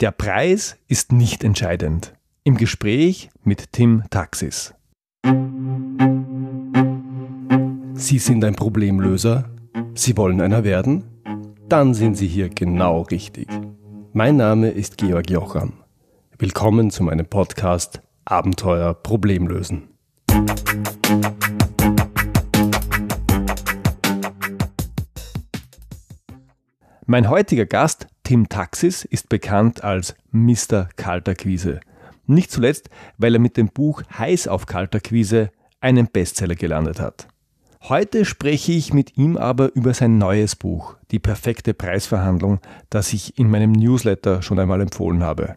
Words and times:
Der 0.00 0.10
Preis 0.10 0.76
ist 0.88 1.12
nicht 1.12 1.44
entscheidend. 1.44 2.14
Im 2.42 2.56
Gespräch 2.56 3.30
mit 3.44 3.70
Tim 3.70 4.02
Taxis. 4.10 4.74
Sie 7.94 8.18
sind 8.18 8.44
ein 8.44 8.56
Problemlöser? 8.56 9.48
Sie 9.94 10.16
wollen 10.16 10.40
einer 10.40 10.64
werden? 10.64 11.04
Dann 11.68 11.94
sind 11.94 12.16
Sie 12.16 12.26
hier 12.26 12.48
genau 12.48 13.02
richtig. 13.02 13.46
Mein 14.12 14.36
Name 14.36 14.70
ist 14.70 14.98
Georg 14.98 15.30
Jocham. 15.30 15.74
Willkommen 16.38 16.90
zu 16.90 17.04
meinem 17.04 17.26
Podcast 17.26 18.02
Abenteuer 18.24 18.94
Problemlösen. 18.94 19.90
Mein 27.06 27.30
heutiger 27.30 27.66
Gast, 27.66 28.08
Tim 28.24 28.48
Taxis, 28.48 29.04
ist 29.04 29.28
bekannt 29.28 29.84
als 29.84 30.16
Mr. 30.32 30.88
Kalterquise. 30.96 31.80
Nicht 32.26 32.50
zuletzt, 32.50 32.88
weil 33.18 33.34
er 33.34 33.40
mit 33.40 33.58
dem 33.58 33.68
Buch 33.68 34.02
Heiß 34.18 34.48
auf 34.48 34.64
Kalterquise 34.64 35.50
einen 35.80 36.08
Bestseller 36.08 36.54
gelandet 36.54 37.00
hat. 37.00 37.28
Heute 37.82 38.24
spreche 38.24 38.72
ich 38.72 38.94
mit 38.94 39.18
ihm 39.18 39.36
aber 39.36 39.74
über 39.74 39.92
sein 39.92 40.16
neues 40.16 40.56
Buch, 40.56 40.96
Die 41.10 41.18
perfekte 41.18 41.74
Preisverhandlung, 41.74 42.60
das 42.88 43.12
ich 43.12 43.38
in 43.38 43.50
meinem 43.50 43.72
Newsletter 43.72 44.40
schon 44.40 44.58
einmal 44.58 44.80
empfohlen 44.80 45.22
habe. 45.22 45.56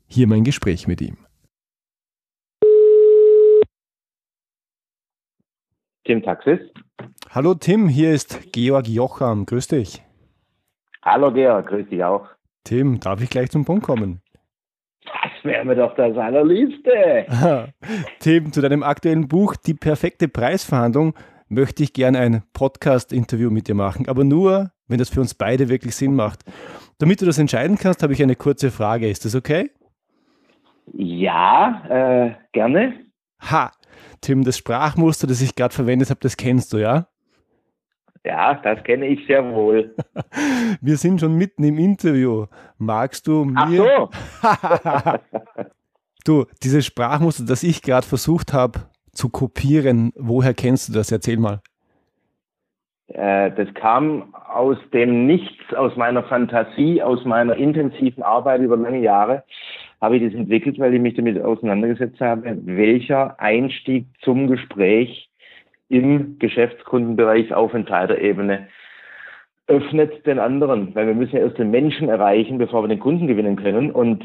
Hier 0.07 0.27
mein 0.27 0.45
Gespräch 0.45 0.87
mit 0.87 1.03
ihm. 1.03 1.19
Tim 6.05 6.23
Taxis. 6.23 6.61
Hallo 7.31 7.55
Tim, 7.55 7.89
hier 7.89 8.13
ist 8.13 8.53
Georg 8.53 8.89
Jocham. 8.89 9.47
Grüß 9.47 9.69
dich. 9.69 10.03
Hallo 11.03 11.33
Georg, 11.33 11.67
grüß 11.69 11.89
dich 11.89 12.03
auch. 12.03 12.27
Tim, 12.65 13.01
darf 13.01 13.23
ich 13.23 13.31
gleich 13.31 13.51
zum 13.51 13.65
Punkt 13.65 13.85
kommen? 13.85 14.21
Das 15.05 15.45
wäre 15.45 15.65
mir 15.65 15.77
doch 15.77 15.95
das 15.95 16.17
allerliebste. 16.17 17.27
Tim, 18.21 18.53
zu 18.53 18.61
deinem 18.61 18.83
aktuellen 18.83 19.29
Buch 19.29 19.57
Die 19.57 19.75
perfekte 19.75 20.29
Preisverhandlung 20.29 21.15
möchte 21.49 21.83
ich 21.83 21.93
gerne 21.93 22.19
ein 22.21 22.43
Podcast-Interview 22.53 23.51
mit 23.51 23.69
dir 23.69 23.75
machen, 23.75 24.09
aber 24.09 24.25
nur, 24.25 24.71
wenn 24.89 24.99
das 24.99 25.09
für 25.09 25.21
uns 25.21 25.35
beide 25.35 25.69
wirklich 25.69 25.97
Sinn 25.97 26.15
macht. 26.15 26.45
Damit 26.99 27.21
du 27.21 27.27
das 27.27 27.39
entscheiden 27.39 27.77
kannst, 27.79 28.03
habe 28.03 28.13
ich 28.13 28.23
eine 28.23 28.37
kurze 28.37 28.71
Frage. 28.71 29.09
Ist 29.09 29.25
das 29.25 29.35
okay? 29.35 29.71
Ja, 30.93 31.83
äh, 31.89 32.35
gerne. 32.53 32.95
Ha, 33.51 33.73
Tim, 34.21 34.45
das 34.45 34.59
Sprachmuster, 34.59 35.27
das 35.27 35.41
ich 35.41 35.55
gerade 35.55 35.75
verwendet 35.75 36.11
habe, 36.11 36.21
das 36.21 36.37
kennst 36.37 36.73
du, 36.73 36.79
ja? 36.79 37.07
Ja, 38.25 38.55
das 38.55 38.83
kenne 38.85 39.07
ich 39.07 39.27
sehr 39.27 39.43
wohl. 39.55 39.95
Wir 40.81 40.97
sind 40.99 41.21
schon 41.21 41.37
mitten 41.37 41.65
im 41.65 41.79
Interview. 41.79 42.47
Magst 42.77 43.27
du 43.27 43.45
mir. 43.47 44.11
Ach 44.43 45.19
so. 45.31 45.45
du, 46.25 46.47
dieses 46.63 46.85
Sprachmuster, 46.85 47.45
das 47.47 47.63
ich 47.63 47.81
gerade 47.83 48.07
versucht 48.07 48.53
habe 48.53 48.81
zu 49.13 49.31
kopieren, 49.31 50.13
woher 50.17 50.53
kennst 50.53 50.89
du 50.89 50.93
das? 50.93 51.11
Erzähl 51.11 51.39
mal. 51.39 51.63
Äh, 53.09 53.51
das 53.53 53.73
kam 53.75 54.35
aus 54.35 54.77
dem 54.93 55.27
Nichts, 55.27 55.75
aus 55.75 55.97
meiner 55.97 56.23
Fantasie, 56.25 57.03
aus 57.03 57.25
meiner 57.25 57.57
intensiven 57.57 58.23
Arbeit 58.23 58.61
über 58.61 58.77
lange 58.77 59.01
Jahre 59.01 59.45
habe 60.01 60.17
ich 60.17 60.23
das 60.23 60.35
entwickelt, 60.35 60.79
weil 60.79 60.95
ich 60.95 61.01
mich 61.01 61.15
damit 61.15 61.41
auseinandergesetzt 61.41 62.21
habe, 62.21 62.59
welcher 62.65 63.39
Einstieg 63.41 64.07
zum 64.23 64.47
Gespräch 64.49 65.29
im 65.89 66.39
Geschäftskundenbereich 66.39 67.53
auf 67.53 67.75
Entscheiderebene 67.75 68.69
öffnet 69.67 70.27
den 70.27 70.39
anderen, 70.39 70.95
weil 70.95 71.07
wir 71.07 71.15
müssen 71.15 71.37
ja 71.37 71.43
erst 71.43 71.59
den 71.59 71.71
Menschen 71.71 72.09
erreichen, 72.09 72.59
bevor 72.59 72.83
wir 72.83 72.89
den 72.89 72.99
Kunden 72.99 73.27
gewinnen 73.29 73.57
können. 73.57 73.91
Und 73.91 74.25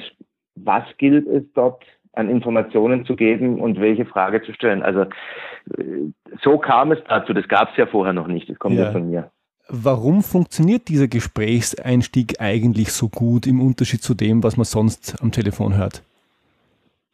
was 0.55 0.83
gilt 0.97 1.27
es 1.27 1.43
dort 1.53 1.83
an 2.13 2.29
Informationen 2.29 3.05
zu 3.05 3.15
geben 3.15 3.59
und 3.59 3.79
welche 3.79 4.05
Frage 4.05 4.41
zu 4.41 4.53
stellen? 4.53 4.81
Also 4.81 5.01
äh, 5.01 6.11
so 6.41 6.57
kam 6.57 6.91
es 6.91 6.99
dazu. 7.07 7.33
Das 7.33 7.47
gab 7.47 7.71
es 7.71 7.77
ja 7.77 7.85
vorher 7.85 8.13
noch 8.13 8.27
nicht. 8.27 8.49
Das 8.49 8.57
kommt 8.57 8.75
ja, 8.75 8.85
ja 8.85 8.91
von 8.91 9.09
mir. 9.09 9.31
Warum 9.67 10.21
funktioniert 10.21 10.89
dieser 10.89 11.07
Gesprächseinstieg 11.07 12.39
eigentlich 12.39 12.91
so 12.91 13.09
gut 13.09 13.47
im 13.47 13.61
Unterschied 13.61 14.01
zu 14.03 14.13
dem, 14.13 14.43
was 14.43 14.57
man 14.57 14.65
sonst 14.65 15.15
am 15.21 15.31
Telefon 15.31 15.75
hört? 15.75 16.03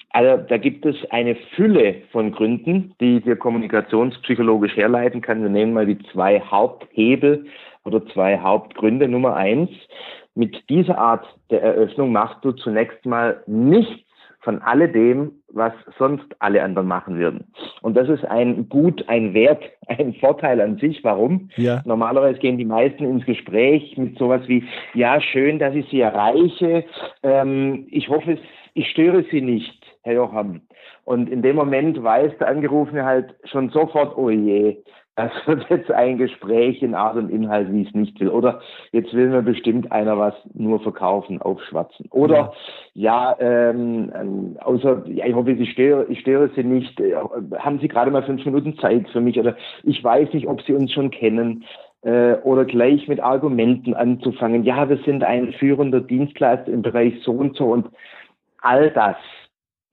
Also 0.09 0.43
da 0.49 0.57
gibt 0.57 0.85
es 0.85 0.95
eine 1.09 1.35
Fülle 1.55 2.01
von 2.11 2.33
Gründen, 2.33 2.93
die 2.99 3.25
wir 3.25 3.37
kommunikationspsychologisch 3.37 4.75
herleiten 4.75 5.21
kann. 5.21 5.41
Wir 5.41 5.49
nehmen 5.49 5.73
mal 5.73 5.85
die 5.85 5.99
zwei 6.11 6.41
Haupthebel 6.41 7.45
oder 7.85 8.05
zwei 8.07 8.37
Hauptgründe. 8.37 9.07
Nummer 9.07 9.37
eins, 9.37 9.69
mit 10.35 10.69
dieser 10.69 10.97
Art 10.97 11.25
der 11.49 11.61
Eröffnung 11.61 12.11
machst 12.11 12.43
du 12.43 12.51
zunächst 12.51 13.05
mal 13.05 13.41
nichts 13.47 14.10
von 14.41 14.61
alledem, 14.61 15.31
was 15.49 15.73
sonst 15.97 16.25
alle 16.39 16.63
anderen 16.63 16.87
machen 16.87 17.17
würden. 17.17 17.51
Und 17.81 17.95
das 17.95 18.09
ist 18.09 18.25
ein 18.25 18.69
Gut, 18.69 19.07
ein 19.07 19.33
Wert, 19.33 19.63
ein 19.87 20.13
Vorteil 20.15 20.59
an 20.61 20.77
sich. 20.77 21.03
Warum? 21.03 21.49
Ja. 21.55 21.81
Normalerweise 21.85 22.39
gehen 22.39 22.57
die 22.57 22.65
meisten 22.65 23.03
ins 23.03 23.25
Gespräch 23.25 23.97
mit 23.97 24.17
sowas 24.17 24.41
wie, 24.47 24.63
ja, 24.93 25.21
schön, 25.21 25.59
dass 25.59 25.75
ich 25.75 25.87
Sie 25.89 26.01
erreiche. 26.01 26.85
Ähm, 27.23 27.87
ich 27.89 28.09
hoffe, 28.09 28.37
ich 28.73 28.89
störe 28.89 29.23
Sie 29.31 29.41
nicht, 29.41 29.85
Herr 30.03 30.13
Jocham. 30.13 30.61
Und 31.03 31.29
in 31.29 31.41
dem 31.41 31.55
Moment 31.55 32.01
weiß 32.01 32.37
der 32.39 32.47
Angerufene 32.47 33.05
halt 33.05 33.35
schon 33.45 33.69
sofort, 33.69 34.17
oh 34.17 34.29
je, 34.29 34.77
das 35.15 35.31
wird 35.45 35.69
jetzt 35.69 35.91
ein 35.91 36.17
Gespräch 36.17 36.81
in 36.81 36.95
Art 36.95 37.15
und 37.17 37.29
Inhalt, 37.29 37.71
wie 37.71 37.85
es 37.85 37.93
nicht 37.93 38.19
will. 38.19 38.29
Oder 38.29 38.61
jetzt 38.91 39.13
will 39.13 39.29
mir 39.29 39.41
bestimmt 39.41 39.91
einer 39.91 40.17
was 40.17 40.33
nur 40.53 40.79
verkaufen, 40.79 41.41
aufschwatzen. 41.41 42.07
Oder 42.11 42.53
ja, 42.93 43.35
ja 43.39 43.69
ähm, 43.69 44.57
außer, 44.59 45.03
ja, 45.07 45.25
ich 45.25 45.35
hoffe, 45.35 45.51
ich 45.51 45.71
störe, 45.71 46.05
ich 46.09 46.19
störe 46.21 46.49
Sie 46.55 46.63
nicht. 46.63 46.99
Äh, 46.99 47.15
haben 47.57 47.79
Sie 47.79 47.87
gerade 47.87 48.11
mal 48.11 48.23
fünf 48.23 48.45
Minuten 48.45 48.77
Zeit 48.77 49.09
für 49.09 49.21
mich? 49.21 49.39
Oder 49.39 49.55
ich 49.83 50.03
weiß 50.03 50.33
nicht, 50.33 50.47
ob 50.47 50.61
Sie 50.61 50.73
uns 50.73 50.91
schon 50.91 51.11
kennen. 51.11 51.65
Äh, 52.03 52.35
oder 52.43 52.65
gleich 52.65 53.07
mit 53.07 53.19
Argumenten 53.19 53.93
anzufangen. 53.93 54.63
Ja, 54.63 54.89
wir 54.89 54.97
sind 54.97 55.23
ein 55.23 55.53
führender 55.53 56.01
Dienstleister 56.01 56.71
im 56.71 56.81
Bereich 56.81 57.21
so 57.23 57.31
und 57.31 57.55
so 57.55 57.65
und 57.65 57.89
all 58.61 58.89
das 58.91 59.17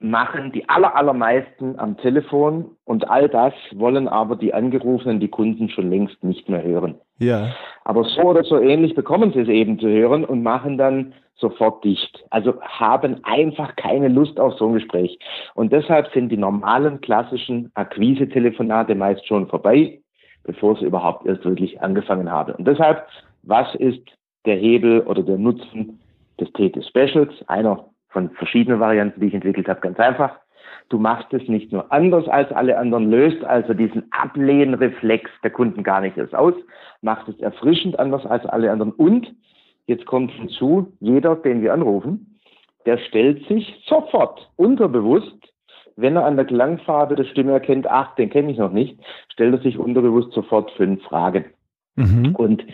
machen 0.01 0.53
die 0.53 0.69
aller, 0.69 0.95
allermeisten 0.95 1.79
am 1.79 1.97
Telefon 1.97 2.77
und 2.85 3.11
all 3.11 3.29
das 3.29 3.53
wollen 3.75 4.07
aber 4.07 4.37
die 4.37 4.55
Angerufenen, 4.55 5.19
die 5.19 5.29
Kunden 5.29 5.69
schon 5.69 5.91
längst 5.91 6.23
nicht 6.23 6.49
mehr 6.49 6.63
hören. 6.63 6.95
Ja. 7.19 7.55
Aber 7.85 8.05
so 8.05 8.23
oder 8.23 8.45
so 8.45 8.61
ähnlich 8.61 8.95
bekommen 8.95 9.33
sie 9.33 9.41
es 9.41 9.49
eben 9.49 9.79
zu 9.79 9.89
hören 9.89 10.25
und 10.25 10.43
machen 10.43 10.79
dann 10.79 11.15
sofort 11.35 11.85
dicht. 11.85 12.25
Also 12.31 12.61
haben 12.63 13.25
einfach 13.25 13.75
keine 13.77 14.09
Lust 14.09 14.39
auf 14.39 14.55
so 14.55 14.69
ein 14.69 14.75
Gespräch. 14.75 15.19
Und 15.55 15.73
deshalb 15.73 16.13
sind 16.13 16.31
die 16.31 16.37
normalen 16.37 17.01
klassischen 17.01 17.71
Akquise-Telefonate 17.75 18.95
meist 18.95 19.27
schon 19.27 19.49
vorbei, 19.49 20.01
bevor 20.45 20.77
sie 20.77 20.87
überhaupt 20.87 21.27
erst 21.27 21.45
wirklich 21.45 21.81
angefangen 21.81 22.31
haben. 22.31 22.55
Und 22.55 22.67
deshalb, 22.67 23.07
was 23.43 23.73
ist 23.77 24.03
der 24.47 24.57
Hebel 24.57 25.01
oder 25.03 25.23
der 25.23 25.39
Nutzen 25.39 26.01
des 26.41 26.49
TT 26.53 26.85
Specials? 26.85 27.33
Einer 27.49 27.89
von 28.09 28.31
verschiedenen 28.31 28.81
Varianten, 28.81 29.21
die 29.21 29.27
ich 29.27 29.35
entwickelt 29.35 29.69
habe, 29.69 29.81
ganz 29.81 29.99
einfach. 29.99 30.33
Du 30.89 30.99
machst 30.99 31.33
es 31.35 31.47
nicht 31.49 31.71
nur 31.71 31.93
anders 31.93 32.27
als 32.29 32.51
alle 32.53 32.79
anderen, 32.79 33.11
löst 33.11 33.45
also 33.45 33.75
diesen 33.75 34.11
Ablehnreflex 34.11 35.31
der 35.43 35.51
Kunden 35.51 35.83
gar 35.83 36.01
nicht 36.01 36.17
erst 36.17 36.35
aus, 36.35 36.55
machst 37.03 37.29
es 37.29 37.39
erfrischend 37.41 37.99
anders 37.99 38.25
als 38.25 38.47
alle 38.47 38.71
anderen 38.71 38.93
und 38.93 39.35
jetzt 39.87 40.07
kommt 40.07 40.31
hinzu, 40.33 40.93
jeder, 41.01 41.37
den 41.37 41.63
wir 41.63 41.75
anrufen, 41.75 42.39
der 42.87 42.99
stellt 42.99 43.47
sich 43.49 43.83
sofort 43.87 44.51
unterbewusst, 44.57 45.37
wenn 45.97 46.17
er 46.17 46.25
an 46.25 46.37
der 46.37 46.47
Klangfarbe 46.47 47.17
der 47.17 47.25
Stimme 47.25 47.53
erkennt, 47.53 47.87
ach, 47.91 48.15
den 48.15 48.31
kenne 48.31 48.53
ich 48.53 48.59
noch 48.59 48.73
nicht, 48.73 48.99
stellt 49.33 49.55
er 49.55 49.61
sich 49.61 49.79
unterbewusst 49.79 50.33
sofort 50.33 50.71
fünf 50.73 51.03
Fragen. 51.03 51.47
Mhm. 51.97 52.35
Und 52.37 52.65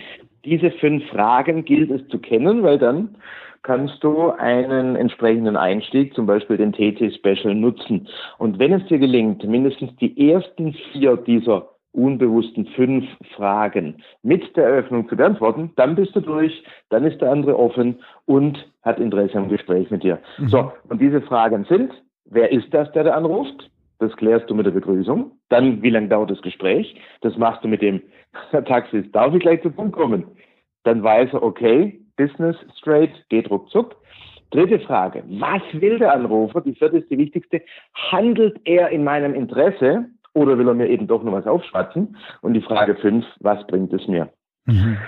diese 0.44 0.70
fünf 0.72 1.04
Fragen 1.08 1.64
gilt 1.64 1.90
es 1.90 2.06
zu 2.08 2.18
kennen, 2.18 2.62
weil 2.62 2.78
dann 2.78 3.16
kannst 3.64 4.04
du 4.04 4.30
einen 4.30 4.94
entsprechenden 4.94 5.56
Einstieg, 5.56 6.14
zum 6.14 6.26
Beispiel 6.26 6.58
den 6.58 6.72
TT 6.72 7.12
Special, 7.14 7.54
nutzen. 7.54 8.06
Und 8.38 8.58
wenn 8.60 8.72
es 8.72 8.86
dir 8.86 8.98
gelingt, 8.98 9.42
mindestens 9.42 9.96
die 9.96 10.30
ersten 10.30 10.74
vier 10.92 11.16
dieser 11.16 11.70
unbewussten 11.92 12.66
fünf 12.66 13.06
Fragen 13.36 14.02
mit 14.22 14.56
der 14.56 14.66
Eröffnung 14.66 15.08
zu 15.08 15.16
beantworten, 15.16 15.72
dann 15.76 15.94
bist 15.94 16.14
du 16.14 16.20
durch, 16.20 16.62
dann 16.90 17.04
ist 17.04 17.20
der 17.20 17.30
andere 17.30 17.58
offen 17.58 18.00
und 18.26 18.58
hat 18.82 18.98
Interesse 18.98 19.38
am 19.38 19.48
Gespräch 19.48 19.90
mit 19.90 20.02
dir. 20.02 20.18
Mhm. 20.38 20.48
So, 20.48 20.72
und 20.88 21.00
diese 21.00 21.22
Fragen 21.22 21.64
sind, 21.64 21.92
wer 22.26 22.52
ist 22.52 22.72
das, 22.72 22.90
der 22.92 23.04
da 23.04 23.14
anruft? 23.14 23.70
Das 24.00 24.14
klärst 24.16 24.50
du 24.50 24.54
mit 24.54 24.66
der 24.66 24.72
Begrüßung. 24.72 25.30
Dann, 25.48 25.80
wie 25.82 25.90
lange 25.90 26.08
dauert 26.08 26.30
das 26.30 26.42
Gespräch? 26.42 26.94
Das 27.22 27.38
machst 27.38 27.64
du 27.64 27.68
mit 27.68 27.80
dem 27.80 28.02
Taxist. 28.50 29.14
Darf 29.14 29.32
ich 29.32 29.40
gleich 29.40 29.62
zum 29.62 29.72
Punkt 29.72 29.94
kommen? 29.94 30.24
Dann 30.82 31.02
weiß 31.02 31.32
er, 31.32 31.42
okay, 31.42 32.03
Business 32.16 32.56
straight, 32.78 33.10
geht 33.28 33.50
ruckzuck. 33.50 33.96
Dritte 34.50 34.78
Frage. 34.80 35.24
Was 35.26 35.62
will 35.72 35.98
der 35.98 36.12
Anrufer? 36.14 36.60
Die 36.60 36.74
vierte 36.74 36.98
ist 36.98 37.10
die 37.10 37.18
wichtigste. 37.18 37.62
Handelt 37.94 38.60
er 38.64 38.90
in 38.90 39.02
meinem 39.02 39.34
Interesse 39.34 40.06
oder 40.32 40.58
will 40.58 40.68
er 40.68 40.74
mir 40.74 40.88
eben 40.88 41.06
doch 41.06 41.22
noch 41.22 41.32
was 41.32 41.46
aufschwatzen? 41.46 42.16
Und 42.42 42.54
die 42.54 42.60
Frage 42.60 42.94
fünf, 42.96 43.24
was 43.40 43.66
bringt 43.66 43.92
es 43.92 44.06
mir? 44.06 44.28
Mhm. 44.66 44.98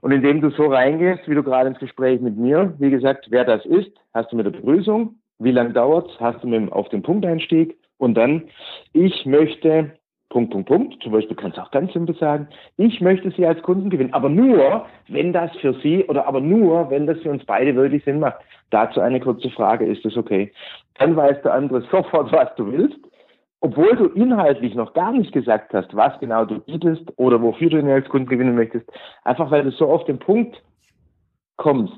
Und 0.00 0.12
indem 0.12 0.40
du 0.40 0.50
so 0.50 0.66
reingehst, 0.66 1.28
wie 1.28 1.34
du 1.34 1.42
gerade 1.42 1.68
ins 1.68 1.78
Gespräch 1.78 2.20
mit 2.20 2.36
mir, 2.36 2.74
wie 2.78 2.90
gesagt, 2.90 3.26
wer 3.30 3.44
das 3.44 3.64
ist, 3.66 3.90
hast 4.14 4.32
du 4.32 4.36
mit 4.36 4.46
der 4.46 4.52
Begrüßung, 4.52 5.16
wie 5.38 5.50
lange 5.50 5.72
dauert 5.72 6.10
es, 6.10 6.20
hast 6.20 6.42
du 6.42 6.48
mit 6.48 6.72
auf 6.72 6.88
den 6.88 7.02
Punkteinstieg 7.02 7.76
und 7.98 8.14
dann, 8.14 8.44
ich 8.92 9.26
möchte 9.26 9.92
Punkt, 10.30 10.52
Punkt, 10.52 10.68
Punkt. 10.68 11.02
Zum 11.02 11.12
Beispiel 11.12 11.36
kannst 11.36 11.56
du 11.56 11.62
auch 11.62 11.70
ganz 11.70 11.92
simpel 11.92 12.14
sagen, 12.16 12.48
ich 12.76 13.00
möchte 13.00 13.30
Sie 13.30 13.46
als 13.46 13.62
Kunden 13.62 13.88
gewinnen, 13.88 14.12
aber 14.12 14.28
nur, 14.28 14.86
wenn 15.08 15.32
das 15.32 15.50
für 15.56 15.74
Sie 15.80 16.04
oder 16.04 16.26
aber 16.26 16.40
nur, 16.40 16.90
wenn 16.90 17.06
das 17.06 17.18
für 17.20 17.30
uns 17.30 17.44
beide 17.44 17.74
wirklich 17.74 18.04
Sinn 18.04 18.20
macht. 18.20 18.36
Dazu 18.70 19.00
eine 19.00 19.20
kurze 19.20 19.48
Frage, 19.50 19.86
ist 19.86 20.04
das 20.04 20.16
okay? 20.16 20.52
Dann 20.98 21.16
weiß 21.16 21.42
der 21.42 21.54
andere 21.54 21.80
sofort, 21.90 22.30
was 22.32 22.54
du 22.56 22.70
willst, 22.70 22.98
obwohl 23.60 23.96
du 23.96 24.06
inhaltlich 24.06 24.74
noch 24.74 24.92
gar 24.92 25.12
nicht 25.12 25.32
gesagt 25.32 25.72
hast, 25.72 25.94
was 25.96 26.18
genau 26.20 26.44
du 26.44 26.60
bietest 26.60 27.04
oder 27.16 27.40
wofür 27.40 27.70
du 27.70 27.78
ihn 27.78 27.88
als 27.88 28.08
Kunden 28.08 28.28
gewinnen 28.28 28.54
möchtest. 28.54 28.88
Einfach 29.24 29.50
weil 29.50 29.64
du 29.64 29.70
so 29.70 29.86
auf 29.86 30.04
den 30.04 30.18
Punkt 30.18 30.62
kommst. 31.56 31.94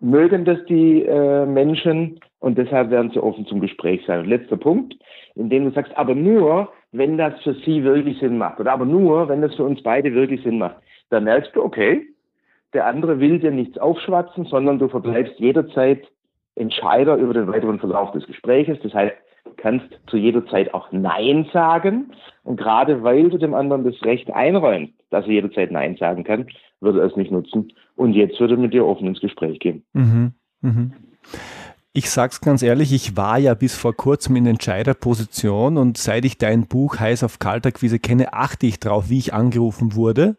Mögen 0.00 0.44
das 0.44 0.64
die 0.66 1.02
äh, 1.02 1.44
Menschen 1.44 2.20
und 2.38 2.56
deshalb 2.56 2.90
werden 2.90 3.10
sie 3.10 3.20
offen 3.20 3.46
zum 3.46 3.60
Gespräch 3.60 4.04
sein. 4.06 4.20
Und 4.20 4.26
letzter 4.26 4.56
Punkt, 4.56 4.94
indem 5.34 5.64
du 5.64 5.70
sagst, 5.72 5.96
aber 5.96 6.14
nur, 6.14 6.68
wenn 6.92 7.18
das 7.18 7.40
für 7.42 7.54
sie 7.54 7.84
wirklich 7.84 8.18
Sinn 8.18 8.38
macht. 8.38 8.60
Oder 8.60 8.72
aber 8.72 8.84
nur, 8.84 9.28
wenn 9.28 9.42
das 9.42 9.54
für 9.54 9.64
uns 9.64 9.82
beide 9.82 10.12
wirklich 10.14 10.42
Sinn 10.42 10.58
macht. 10.58 10.76
Dann 11.10 11.24
merkst 11.24 11.54
du, 11.54 11.62
okay, 11.62 12.06
der 12.72 12.86
andere 12.86 13.20
will 13.20 13.38
dir 13.38 13.50
nichts 13.50 13.78
aufschwatzen, 13.78 14.44
sondern 14.44 14.78
du 14.78 14.88
verbleibst 14.88 15.38
jederzeit 15.38 16.06
Entscheider 16.54 17.16
über 17.16 17.34
den 17.34 17.46
weiteren 17.46 17.78
Verlauf 17.78 18.10
des 18.12 18.26
Gespräches. 18.26 18.78
Das 18.82 18.92
heißt, 18.92 19.14
du 19.44 19.52
kannst 19.56 19.86
zu 20.08 20.16
jeder 20.16 20.44
Zeit 20.46 20.74
auch 20.74 20.90
Nein 20.92 21.46
sagen. 21.52 22.12
Und 22.42 22.56
gerade 22.58 23.02
weil 23.02 23.30
du 23.30 23.38
dem 23.38 23.54
anderen 23.54 23.84
das 23.84 24.02
Recht 24.02 24.30
einräumst, 24.30 24.94
dass 25.10 25.26
er 25.26 25.32
jederzeit 25.32 25.70
Nein 25.70 25.96
sagen 25.96 26.24
kann, 26.24 26.48
würde 26.80 27.00
er 27.00 27.06
es 27.06 27.16
nicht 27.16 27.30
nutzen. 27.30 27.72
Und 27.96 28.14
jetzt 28.14 28.38
würde 28.40 28.54
er 28.54 28.60
mit 28.60 28.74
dir 28.74 28.86
offen 28.86 29.06
ins 29.06 29.20
Gespräch 29.20 29.58
gehen. 29.60 29.84
Mhm. 29.92 30.32
Mhm. 30.60 30.92
Ich 31.98 32.10
sag's 32.10 32.40
ganz 32.40 32.62
ehrlich, 32.62 32.92
ich 32.92 33.16
war 33.16 33.38
ja 33.38 33.54
bis 33.54 33.74
vor 33.74 33.92
kurzem 33.92 34.36
in 34.36 34.46
Entscheiderposition 34.46 35.76
und 35.76 35.98
seit 35.98 36.24
ich 36.24 36.38
dein 36.38 36.68
Buch 36.68 37.00
Heiß 37.00 37.24
auf 37.24 37.40
Kaltakquise 37.40 37.98
kenne, 37.98 38.34
achte 38.34 38.66
ich 38.66 38.78
drauf, 38.78 39.08
wie 39.08 39.18
ich 39.18 39.34
angerufen 39.34 39.96
wurde. 39.96 40.36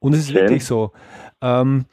Und 0.00 0.12
es 0.12 0.22
ist 0.22 0.30
okay. 0.30 0.40
wirklich 0.40 0.64
so. 0.64 0.90
Ähm, 1.40 1.84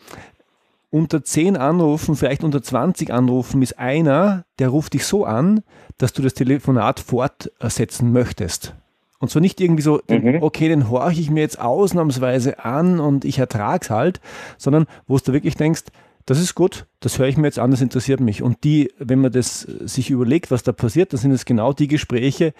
unter 0.90 1.24
10 1.24 1.56
Anrufen, 1.56 2.16
vielleicht 2.16 2.44
unter 2.44 2.64
20 2.64 3.14
Anrufen 3.14 3.62
ist 3.62 3.78
einer, 3.78 4.46
der 4.58 4.70
ruft 4.70 4.96
dich 4.96 5.06
so 5.06 5.24
an, 5.24 5.62
dass 6.00 6.14
du 6.14 6.24
das 6.24 6.34
Telefonat 6.34 7.00
fortsetzen 7.00 8.12
möchtest. 8.12 8.74
Und 9.20 9.30
zwar 9.30 9.44
nicht 9.44 9.62
irgendwie 9.62 9.84
so, 9.84 10.02
mhm. 10.10 10.40
okay, 10.42 10.68
den 10.68 10.90
horche 10.90 11.22
ich 11.22 11.30
mir 11.30 11.42
jetzt 11.42 11.60
ausnahmsweise 11.60 12.66
an 12.66 13.00
und 13.00 13.24
ich 13.24 13.38
ertrag's 13.38 13.92
halt, 13.92 14.20
sondern 14.58 14.88
wo 15.06 15.16
du 15.20 15.32
wirklich 15.32 15.54
denkst, 15.54 15.84
das 16.26 16.40
ist 16.40 16.56
gut, 16.56 16.86
das 17.00 17.18
höre 17.18 17.28
ich 17.28 17.38
mir 17.38 17.48
jetzt 17.48 17.60
an, 17.60 17.72
das 17.72 17.82
interessiert 17.82 18.20
mich. 18.20 18.44
Und 18.44 18.64
die, 18.64 18.92
wenn 18.98 19.20
man 19.20 19.32
das 19.32 19.62
sich 19.62 20.10
überlegt, 20.10 20.52
was 20.52 20.64
da 20.64 20.72
passiert, 20.72 21.14
dann 21.14 21.20
sind 21.20 21.32
es 21.32 21.46
genau 21.46 21.74
die 21.74 21.88
Gespräche, 21.88 22.54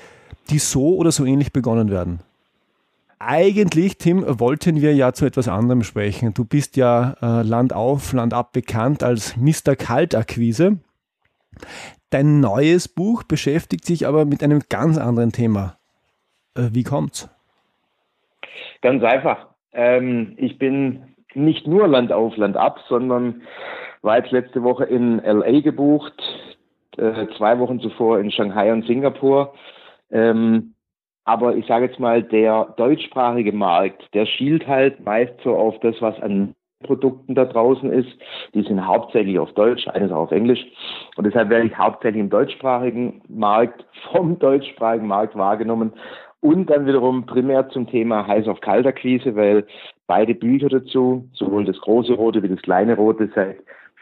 die 0.50 0.60
so 0.60 0.96
oder 0.96 1.12
so 1.12 1.26
ähnlich 1.26 1.54
begonnen 1.54 1.90
werden. 1.90 2.20
Eigentlich, 3.20 3.98
Tim, 3.98 4.24
wollten 4.40 4.82
wir 4.82 4.96
ja 4.96 5.12
zu 5.12 5.26
etwas 5.26 5.50
anderem 5.50 5.84
sprechen. 5.84 6.34
Du 6.34 6.46
bist 6.46 6.78
ja 6.78 7.18
äh, 7.22 7.44
Land 7.44 7.74
auf, 7.74 8.14
Land 8.14 8.34
ab 8.34 8.54
bekannt 8.54 9.04
als 9.04 9.36
Mr. 9.36 9.76
Kaltakquise. 9.76 10.78
Dein 12.12 12.40
neues 12.40 12.88
Buch 12.88 13.24
beschäftigt 13.24 13.86
sich 13.86 14.08
aber 14.08 14.24
mit 14.24 14.42
einem 14.42 14.62
ganz 14.70 14.98
anderen 14.98 15.34
Thema. 15.34 15.78
Äh, 16.56 16.70
wie 16.72 16.84
kommt's? 16.84 17.30
Ganz 18.82 19.04
einfach. 19.04 19.48
Ähm, 19.74 20.34
ich 20.38 20.58
bin 20.58 21.09
nicht 21.34 21.68
nur 21.68 21.88
Land 21.88 22.12
auf, 22.12 22.36
Land 22.38 22.58
ab, 22.58 22.80
sondern 22.88 23.42
war 24.02 24.18
jetzt 24.18 24.32
letzte 24.32 24.64
Woche 24.64 24.86
in 24.86 25.20
LA 25.20 25.62
gebucht, 25.62 26.14
äh, 26.98 27.28
zwei 27.38 27.60
Wochen 27.60 27.80
zuvor 27.80 28.20
in 28.20 28.32
Shanghai 28.32 28.72
und 28.72 28.86
Singapur. 28.86 29.54
Ähm, 30.12 30.74
aber 31.26 31.56
ich 31.56 31.68
sage 31.68 31.86
jetzt 31.86 32.00
mal, 32.00 32.24
der 32.24 32.74
deutschsprachige 32.78 33.52
Markt, 33.52 34.04
der 34.14 34.26
schielt 34.26 34.66
halt 34.68 35.06
meist 35.06 35.34
so 35.44 35.56
auf 35.56 35.80
das, 35.82 35.96
was 36.02 36.20
an 36.22 36.56
Produkten 36.84 37.36
da 37.36 37.46
draußen 37.46 37.92
ist. 37.92 38.10
Die 38.54 38.64
sind 38.64 38.86
hauptsächlich 38.86 39.38
auf 39.38 39.54
Deutsch, 39.54 39.88
eines 39.90 40.12
auch 40.12 40.24
auf 40.24 40.32
Englisch. 40.32 40.66
Und 41.18 41.26
deshalb 41.26 41.50
werde 41.50 41.68
ich 41.68 41.78
hauptsächlich 41.78 42.22
im 42.22 42.30
deutschsprachigen 42.30 43.22
Markt, 43.28 43.86
vom 44.12 44.40
deutschsprachigen 44.40 45.08
Markt 45.08 45.36
wahrgenommen. 45.36 45.94
Und 46.42 46.70
dann 46.70 46.88
wiederum 46.88 47.26
primär 47.26 47.68
zum 47.70 47.88
Thema 47.88 48.26
heiß 48.26 48.48
auf 48.48 48.62
kalter 48.62 48.94
Krise, 48.94 49.36
weil 49.36 49.68
beide 50.10 50.34
Bücher 50.34 50.70
dazu, 50.70 51.30
sowohl 51.34 51.66
das 51.66 51.80
große 51.80 52.14
Rote 52.14 52.42
wie 52.42 52.50
das 52.50 52.62
kleine 52.64 52.96
Rote, 52.96 53.30
seit 53.36 53.58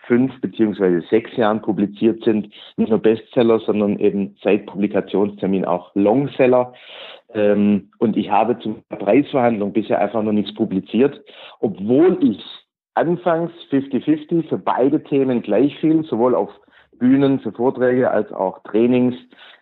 fünf 0.06 0.39
beziehungsweise 0.39 1.01
sechs 1.09 1.36
Jahren 1.36 1.62
publiziert 1.62 2.24
sind. 2.24 2.50
Nicht 2.77 2.89
nur 2.89 3.00
Bestseller, 3.00 3.59
sondern 3.59 4.00
eben 4.00 4.38
seit 4.42 4.65
Publikationstermin 4.65 5.65
auch 5.65 5.92
Longseller. 5.95 6.74
Ähm, 7.33 7.92
und 8.00 8.15
ich 8.15 8.31
habe 8.31 8.57
zur 8.59 8.77
Preisverhandlung 8.88 9.74
bisher 9.74 10.00
einfach 10.00 10.24
noch 10.24 10.31
nichts 10.31 10.54
publiziert, 10.56 11.21
obwohl 11.59 12.18
ich 12.24 12.42
anfangs 12.95 13.51
50-50 13.69 14.48
für 14.48 14.57
beide 14.57 15.04
Themen 15.04 15.42
gleich 15.42 15.77
viel, 15.80 16.06
sowohl 16.06 16.36
auf 16.36 16.50
Bühnen 17.00 17.42
für 17.42 17.51
Vorträge 17.51 18.09
als 18.09 18.31
auch 18.31 18.63
Trainings 18.63 19.15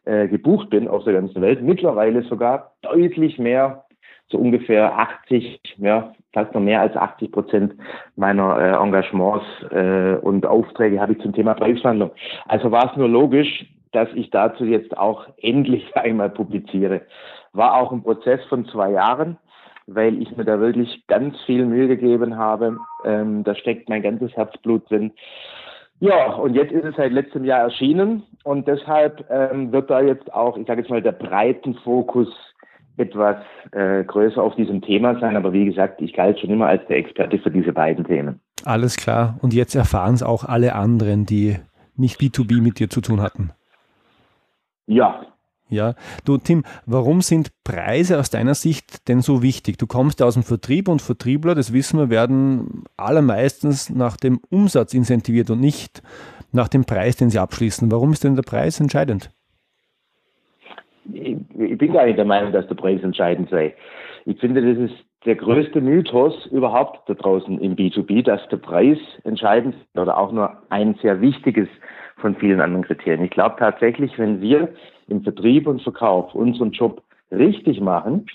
äh, 0.06 0.28
gebucht 0.28 0.70
bin 0.70 0.88
auf 0.88 1.04
der 1.06 1.14
ganzen 1.14 1.42
Welt. 1.42 1.64
Mittlerweile 1.64 2.22
sogar 2.22 2.76
deutlich 2.84 3.40
mehr, 3.40 3.85
so 4.30 4.38
ungefähr 4.38 4.98
80, 4.98 5.60
ja, 5.78 6.14
fast 6.34 6.54
noch 6.54 6.62
mehr 6.62 6.82
als 6.82 6.96
80 6.96 7.32
Prozent 7.32 7.74
meiner 8.16 8.58
äh, 8.58 8.84
Engagements 8.84 9.46
äh, 9.72 10.16
und 10.22 10.46
Aufträge 10.46 11.00
habe 11.00 11.14
ich 11.14 11.20
zum 11.20 11.34
Thema 11.34 11.54
Preisverhandlung. 11.54 12.12
Also 12.48 12.72
war 12.72 12.92
es 12.92 12.98
nur 12.98 13.08
logisch, 13.08 13.66
dass 13.92 14.10
ich 14.14 14.30
dazu 14.30 14.66
jetzt 14.66 14.98
auch 14.98 15.26
endlich 15.42 15.96
einmal 15.96 16.30
publiziere. 16.30 17.02
War 17.54 17.76
auch 17.76 17.92
ein 17.92 18.04
Prozess 18.04 18.44
von 18.50 18.66
zwei 18.66 18.92
Jahren, 18.92 19.38
weil 19.88 20.22
ich 20.22 20.36
mir 20.36 20.44
da 20.44 20.60
wirklich 20.60 21.06
ganz 21.08 21.40
viel 21.46 21.66
Mühe 21.66 21.88
gegeben 21.88 22.38
habe. 22.38 22.78
Ähm, 23.06 23.44
da 23.44 23.56
steckt 23.56 23.88
mein 23.88 24.02
ganzes 24.02 24.36
Herzblut 24.36 24.90
drin. 24.90 25.14
Ja, 26.02 26.34
und 26.34 26.56
jetzt 26.56 26.74
ist 26.74 26.84
es 26.84 26.96
seit 26.98 27.14
letztem 27.14 27.46
Jahr 27.46 27.62
erschienen 27.62 28.24
und 28.44 28.68
deshalb 28.68 29.26
ähm, 29.30 29.72
wird 29.72 29.90
da 29.90 30.02
jetzt 30.02 30.34
auch, 30.34 30.58
ich 30.58 30.68
sage 30.68 30.82
jetzt 30.82 30.90
mal, 30.90 31.02
der 31.02 31.14
breiten 31.14 31.76
Fokus 31.76 32.28
etwas 32.98 33.38
äh, 33.72 34.04
größer 34.04 34.42
auf 34.42 34.56
diesem 34.56 34.82
Thema 34.82 35.20
sein. 35.20 35.36
Aber 35.36 35.54
wie 35.54 35.66
gesagt, 35.66 36.02
ich 36.02 36.14
galt 36.14 36.40
schon 36.40 36.50
immer 36.50 36.68
als 36.68 36.86
der 36.88 36.98
Experte 36.98 37.40
für 37.40 37.52
diese 37.52 37.74
beiden 37.74 38.06
Themen. 38.06 38.40
Alles 38.64 38.98
klar. 38.98 39.38
Und 39.42 39.54
jetzt 39.54 39.76
erfahren 39.76 40.16
es 40.16 40.24
auch 40.24 40.44
alle 40.44 40.76
anderen, 40.76 41.26
die 41.26 41.58
nicht 41.96 42.20
B2B 42.20 42.62
mit 42.62 42.80
dir 42.80 42.90
zu 42.90 43.02
tun 43.02 43.22
hatten. 43.22 43.52
Ja, 44.88 45.26
ja, 45.68 45.96
du 46.26 46.38
Tim, 46.38 46.64
warum 46.86 47.22
sind 47.22 47.52
Preise 47.64 48.20
aus 48.20 48.30
deiner 48.30 48.54
Sicht 48.54 49.08
denn 49.08 49.22
so 49.22 49.42
wichtig? 49.42 49.78
Du 49.80 49.88
kommst 49.88 50.22
aus 50.22 50.36
dem 50.36 50.44
Vertrieb 50.44 50.88
und 50.88 51.02
Vertriebler, 51.02 51.56
das 51.56 51.74
wissen 51.74 51.98
wir, 51.98 52.10
werden 52.10 52.84
allermeistens 52.98 53.90
nach 53.90 54.16
dem 54.16 54.40
Umsatz 54.50 54.94
incentiviert 54.94 55.50
und 55.50 55.60
nicht 55.60 56.04
nach 56.52 56.68
dem 56.68 56.86
Preis, 56.86 57.16
den 57.18 57.32
sie 57.32 57.40
abschließen. 57.40 57.92
Warum 57.92 58.12
ist 58.14 58.24
denn 58.24 58.36
der 58.36 58.44
Preis 58.44 58.80
entscheidend? 58.80 59.32
Ich, 61.58 61.78
bin 61.78 61.94
gar 61.94 62.06
nicht 62.06 62.18
der 62.18 62.26
Meinung, 62.26 62.52
dass 62.52 62.68
der 62.68 62.76
Preis 62.76 63.02
entscheidend 63.04 63.50
sei. 63.50 63.74
Ich 64.26 64.40
finde, 64.40 64.62
das 64.62 64.90
ist 64.90 64.96
der 65.26 65.36
größte 65.36 65.82
Mythos 65.82 66.46
überhaupt 66.48 67.10
da 67.10 67.14
draußen 67.14 67.60
im 67.60 67.76
B2B, 67.76 68.24
dass 68.24 68.48
der 68.50 68.58
Preis 68.58 68.98
entscheidend 69.24 69.76
oder 69.96 70.18
auch 70.18 70.32
nur 70.32 70.58
ein 70.70 70.96
sehr 71.02 71.20
wichtiges 71.22 71.68
von 72.18 72.36
vielen 72.36 72.62
anderen 72.62 72.86
Kriterien. 72.86 73.26
Ich 73.26 73.32
glaube 73.32 73.56
tatsächlich, 73.58 74.18
wenn 74.18 74.42
wir 74.42 74.70
im 75.08 75.24
Vertrieb 75.24 75.68
und 75.68 75.82
Verkauf 75.82 76.34
unseren 76.34 76.72
Job 76.72 77.02
richtig 77.32 77.82
machen, 77.82 78.26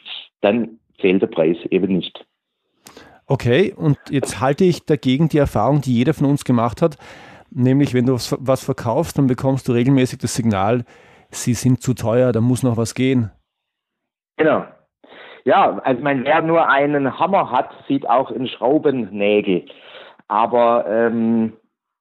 dann 0.41 0.79
zählt 1.01 1.23
der 1.23 1.29
Preis 1.29 1.57
eben 1.71 1.97
nicht. 1.97 2.25
Okay, 3.27 3.73
und 3.77 3.97
jetzt 4.11 4.41
halte 4.41 4.65
ich 4.65 4.85
dagegen 4.85 5.29
die 5.29 5.39
Erfahrung, 5.39 5.81
die 5.81 5.95
jeder 5.95 6.15
von 6.15 6.27
uns 6.27 6.45
gemacht 6.45 6.83
hat, 6.83 6.99
nämlich 7.51 7.95
wenn 7.95 8.07
du 8.07 8.15
was 8.15 8.65
verkaufst, 8.65 9.19
dann 9.19 9.29
bekommst 9.29 9.69
du 9.69 9.73
regelmäßig 9.73 10.19
das 10.19 10.35
Signal, 10.35 10.85
sie 11.31 11.55
sind 11.55 11.81
zu 11.81 11.95
teuer, 11.95 12.33
da 12.33 12.41
muss 12.41 12.63
noch 12.63 12.77
was 12.77 12.95
gehen. 12.95 13.31
Genau. 14.37 14.65
Ja, 15.45 15.79
also 15.79 16.03
mein, 16.03 16.25
wer 16.25 16.43
nur 16.43 16.69
einen 16.69 17.19
Hammer 17.19 17.51
hat, 17.51 17.71
sieht 17.89 18.09
auch 18.09 18.31
in 18.31 18.47
Schraubennägel. 18.47 19.65
Aber 20.29 20.87
ähm, 20.87 21.55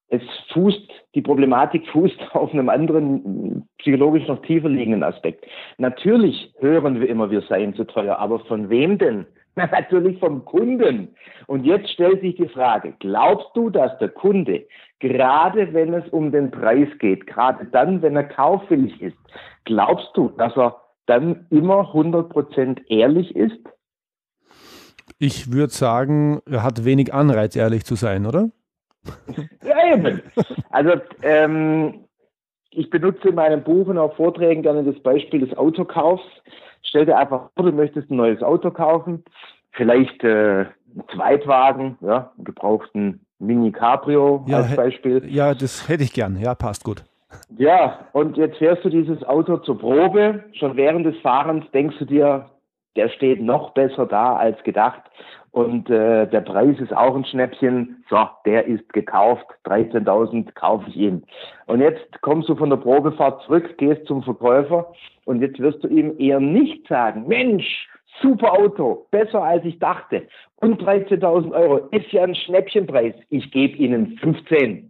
es 0.09 0.21
fußt, 0.53 0.89
die 1.15 1.21
Problematik 1.21 1.87
fußt 1.87 2.19
auf 2.33 2.53
einem 2.53 2.69
anderen, 2.69 3.67
psychologisch 3.79 4.27
noch 4.27 4.41
tiefer 4.41 4.69
liegenden 4.69 5.03
Aspekt. 5.03 5.45
Natürlich 5.77 6.53
hören 6.59 6.99
wir 6.99 7.09
immer, 7.09 7.31
wir 7.31 7.41
seien 7.41 7.73
zu 7.75 7.85
teuer, 7.85 8.17
aber 8.17 8.39
von 8.39 8.69
wem 8.69 8.97
denn? 8.97 9.25
Na, 9.55 9.65
natürlich 9.71 10.19
vom 10.19 10.45
Kunden. 10.45 11.15
Und 11.47 11.65
jetzt 11.65 11.89
stellt 11.91 12.21
sich 12.21 12.35
die 12.35 12.47
Frage, 12.47 12.93
glaubst 12.99 13.49
du, 13.55 13.69
dass 13.69 13.97
der 13.99 14.09
Kunde, 14.09 14.65
gerade 14.99 15.73
wenn 15.73 15.93
es 15.93 16.07
um 16.09 16.31
den 16.31 16.51
Preis 16.51 16.89
geht, 16.99 17.25
gerade 17.27 17.65
dann, 17.65 18.01
wenn 18.01 18.15
er 18.15 18.25
kaufwillig 18.25 19.01
ist, 19.01 19.17
glaubst 19.65 20.09
du, 20.13 20.29
dass 20.29 20.55
er 20.55 20.81
dann 21.05 21.47
immer 21.49 21.93
100% 21.93 22.81
ehrlich 22.89 23.35
ist? 23.35 23.59
Ich 25.17 25.51
würde 25.51 25.73
sagen, 25.73 26.41
er 26.49 26.63
hat 26.63 26.85
wenig 26.85 27.13
Anreiz, 27.13 27.55
ehrlich 27.55 27.83
zu 27.83 27.95
sein, 27.95 28.25
oder? 28.25 28.49
ja, 29.63 29.93
eben. 29.93 30.21
Also, 30.69 31.01
ähm, 31.23 32.05
ich 32.71 32.89
benutze 32.89 33.29
in 33.29 33.35
meinem 33.35 33.63
Buch 33.63 33.87
und 33.87 33.97
auch 33.97 34.15
Vorträgen 34.15 34.61
gerne 34.61 34.83
das 34.83 35.01
Beispiel 35.01 35.45
des 35.45 35.57
Autokaufs. 35.57 36.23
Stell 36.83 37.05
dir 37.05 37.17
einfach 37.17 37.49
vor, 37.55 37.65
du 37.65 37.71
möchtest 37.71 38.09
ein 38.11 38.17
neues 38.17 38.41
Auto 38.43 38.71
kaufen, 38.71 39.23
vielleicht 39.71 40.23
äh, 40.23 40.67
einen 40.67 41.03
Zweitwagen, 41.13 41.97
ja, 42.01 42.31
einen 42.37 42.45
gebrauchten 42.45 43.25
Mini 43.39 43.71
Cabrio 43.71 44.43
ja, 44.47 44.57
als 44.57 44.75
Beispiel. 44.75 45.23
Ja, 45.27 45.53
das 45.53 45.87
hätte 45.87 46.03
ich 46.03 46.13
gern. 46.13 46.37
Ja, 46.39 46.55
passt 46.55 46.83
gut. 46.83 47.03
Ja, 47.57 48.07
und 48.13 48.37
jetzt 48.37 48.57
fährst 48.57 48.83
du 48.83 48.89
dieses 48.89 49.23
Auto 49.23 49.57
zur 49.57 49.79
Probe. 49.79 50.43
Schon 50.53 50.75
während 50.75 51.05
des 51.05 51.17
Fahrens 51.21 51.65
denkst 51.71 51.97
du 51.99 52.05
dir, 52.05 52.49
der 52.95 53.09
steht 53.09 53.41
noch 53.41 53.71
besser 53.73 54.05
da 54.05 54.35
als 54.35 54.61
gedacht. 54.63 55.01
Und 55.51 55.89
äh, 55.89 56.27
der 56.27 56.41
Preis 56.41 56.79
ist 56.79 56.95
auch 56.95 57.15
ein 57.15 57.25
Schnäppchen. 57.25 58.03
So, 58.09 58.27
der 58.45 58.65
ist 58.65 58.91
gekauft. 58.93 59.45
13.000 59.65 60.51
kaufe 60.53 60.85
ich 60.89 60.95
ihn. 60.95 61.23
Und 61.65 61.81
jetzt 61.81 62.21
kommst 62.21 62.49
du 62.49 62.55
von 62.55 62.69
der 62.69 62.77
Probefahrt 62.77 63.41
zurück, 63.43 63.77
gehst 63.77 64.05
zum 64.05 64.21
Verkäufer 64.21 64.91
und 65.25 65.41
jetzt 65.41 65.59
wirst 65.59 65.83
du 65.83 65.87
ihm 65.87 66.15
eher 66.19 66.39
nicht 66.39 66.87
sagen, 66.87 67.27
Mensch, 67.27 67.87
super 68.21 68.53
Auto, 68.53 69.07
besser 69.11 69.43
als 69.43 69.63
ich 69.65 69.79
dachte. 69.79 70.27
Und 70.57 70.81
13.000 70.81 71.51
Euro 71.51 71.77
ist 71.91 72.11
ja 72.11 72.23
ein 72.23 72.35
Schnäppchenpreis. 72.35 73.13
Ich 73.29 73.51
gebe 73.51 73.77
Ihnen 73.77 74.17
15. 74.17 74.89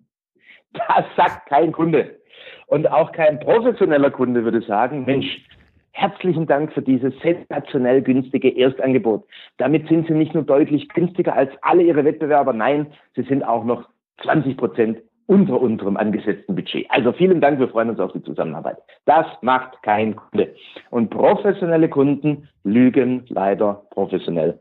Das 0.74 1.06
sagt 1.16 1.48
kein 1.48 1.72
Kunde. 1.72 2.20
Und 2.68 2.90
auch 2.92 3.12
kein 3.12 3.40
professioneller 3.40 4.12
Kunde 4.12 4.44
würde 4.44 4.62
sagen, 4.62 5.06
Mensch, 5.06 5.44
herzlichen 5.92 6.46
Dank 6.46 6.72
für 6.72 6.82
dieses 6.82 7.14
sensationell 7.22 8.02
günstige 8.02 8.56
Erstangebot. 8.56 9.26
Damit 9.58 9.88
sind 9.88 10.08
Sie 10.08 10.14
nicht 10.14 10.34
nur 10.34 10.44
deutlich 10.44 10.88
günstiger 10.90 11.34
als 11.36 11.52
alle 11.62 11.84
Ihre 11.84 12.06
Wettbewerber, 12.06 12.54
nein, 12.54 12.88
Sie 13.16 13.24
sind 13.24 13.44
auch 13.44 13.64
noch 13.64 13.90
20 14.22 14.58
Prozent 14.58 15.00
unter 15.30 15.62
unserem 15.62 15.96
angesetzten 15.96 16.56
Budget. 16.56 16.88
Also 16.90 17.12
vielen 17.12 17.40
Dank, 17.40 17.60
wir 17.60 17.68
freuen 17.68 17.92
uns 17.92 18.00
auf 18.00 18.12
die 18.14 18.24
Zusammenarbeit. 18.24 18.78
Das 19.06 19.28
macht 19.44 19.82
kein 19.84 20.16
Kunde. 20.16 20.56
Und 20.90 21.12
professionelle 21.12 21.88
Kunden 21.88 22.50
lügen 22.64 23.26
leider 23.30 23.84
professionell. 23.92 24.60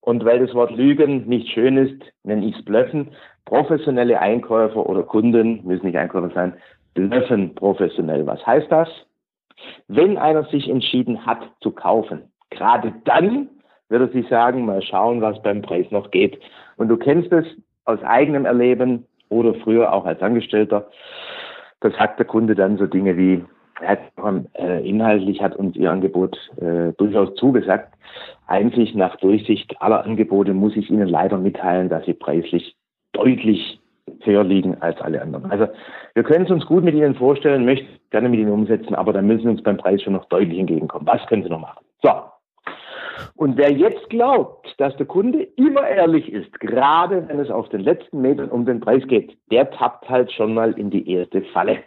Und 0.00 0.24
weil 0.24 0.38
das 0.38 0.54
Wort 0.54 0.70
Lügen 0.70 1.26
nicht 1.28 1.48
schön 1.50 1.76
ist, 1.76 2.02
nenne 2.24 2.46
ich 2.46 2.56
es 2.56 2.64
Blöffen. 2.64 3.10
Professionelle 3.44 4.18
Einkäufer 4.18 4.88
oder 4.88 5.02
Kunden, 5.02 5.60
müssen 5.66 5.84
nicht 5.84 5.98
Einkäufer 5.98 6.30
sein, 6.34 6.54
blöffen 6.94 7.54
professionell. 7.54 8.26
Was 8.26 8.44
heißt 8.46 8.72
das? 8.72 8.88
Wenn 9.88 10.16
einer 10.16 10.44
sich 10.44 10.70
entschieden 10.70 11.26
hat 11.26 11.42
zu 11.60 11.72
kaufen, 11.72 12.22
gerade 12.48 12.94
dann 13.04 13.50
wird 13.90 14.00
er 14.00 14.08
sich 14.08 14.26
sagen, 14.28 14.64
mal 14.64 14.80
schauen, 14.80 15.20
was 15.20 15.42
beim 15.42 15.60
Preis 15.60 15.90
noch 15.90 16.10
geht. 16.10 16.40
Und 16.78 16.88
du 16.88 16.96
kennst 16.96 17.30
es 17.32 17.44
aus 17.84 18.02
eigenem 18.02 18.46
Erleben 18.46 19.04
oder 19.30 19.54
früher 19.54 19.92
auch 19.92 20.04
als 20.04 20.20
Angestellter. 20.20 20.88
Da 21.80 21.90
sagt 21.90 22.18
der 22.18 22.26
Kunde 22.26 22.54
dann 22.54 22.76
so 22.76 22.86
Dinge 22.86 23.16
wie, 23.16 23.42
äh, 23.82 24.86
inhaltlich 24.86 25.40
hat 25.40 25.56
uns 25.56 25.74
Ihr 25.76 25.90
Angebot 25.90 26.36
äh, 26.60 26.92
durchaus 26.98 27.34
zugesagt. 27.36 27.94
Einzig 28.46 28.94
nach 28.94 29.16
Durchsicht 29.16 29.80
aller 29.80 30.04
Angebote 30.04 30.52
muss 30.52 30.76
ich 30.76 30.90
Ihnen 30.90 31.08
leider 31.08 31.38
mitteilen, 31.38 31.88
dass 31.88 32.04
Sie 32.04 32.12
preislich 32.12 32.76
deutlich 33.12 33.80
höher 34.22 34.44
liegen 34.44 34.76
als 34.82 35.00
alle 35.00 35.22
anderen. 35.22 35.50
Also 35.50 35.68
wir 36.14 36.24
können 36.24 36.44
es 36.44 36.50
uns 36.50 36.66
gut 36.66 36.84
mit 36.84 36.94
Ihnen 36.94 37.14
vorstellen, 37.14 37.64
möchten 37.64 37.88
gerne 38.10 38.28
mit 38.28 38.40
Ihnen 38.40 38.52
umsetzen, 38.52 38.94
aber 38.94 39.12
dann 39.12 39.26
müssen 39.26 39.42
Sie 39.44 39.48
uns 39.48 39.62
beim 39.62 39.76
Preis 39.76 40.02
schon 40.02 40.12
noch 40.12 40.26
deutlich 40.26 40.58
entgegenkommen. 40.58 41.06
Was 41.06 41.24
können 41.26 41.42
Sie 41.42 41.48
noch 41.48 41.60
machen? 41.60 41.84
So. 42.02 42.10
Und 43.34 43.56
wer 43.56 43.72
jetzt 43.72 44.08
glaubt, 44.10 44.74
dass 44.78 44.96
der 44.96 45.06
Kunde 45.06 45.42
immer 45.56 45.86
ehrlich 45.86 46.32
ist, 46.32 46.52
gerade 46.60 47.26
wenn 47.28 47.38
es 47.40 47.50
auf 47.50 47.68
den 47.68 47.80
letzten 47.80 48.20
Metern 48.20 48.50
um 48.50 48.66
den 48.66 48.80
Preis 48.80 49.06
geht, 49.06 49.36
der 49.50 49.70
tappt 49.70 50.08
halt 50.08 50.32
schon 50.32 50.54
mal 50.54 50.72
in 50.78 50.90
die 50.90 51.10
erste 51.10 51.42
Falle. 51.52 51.78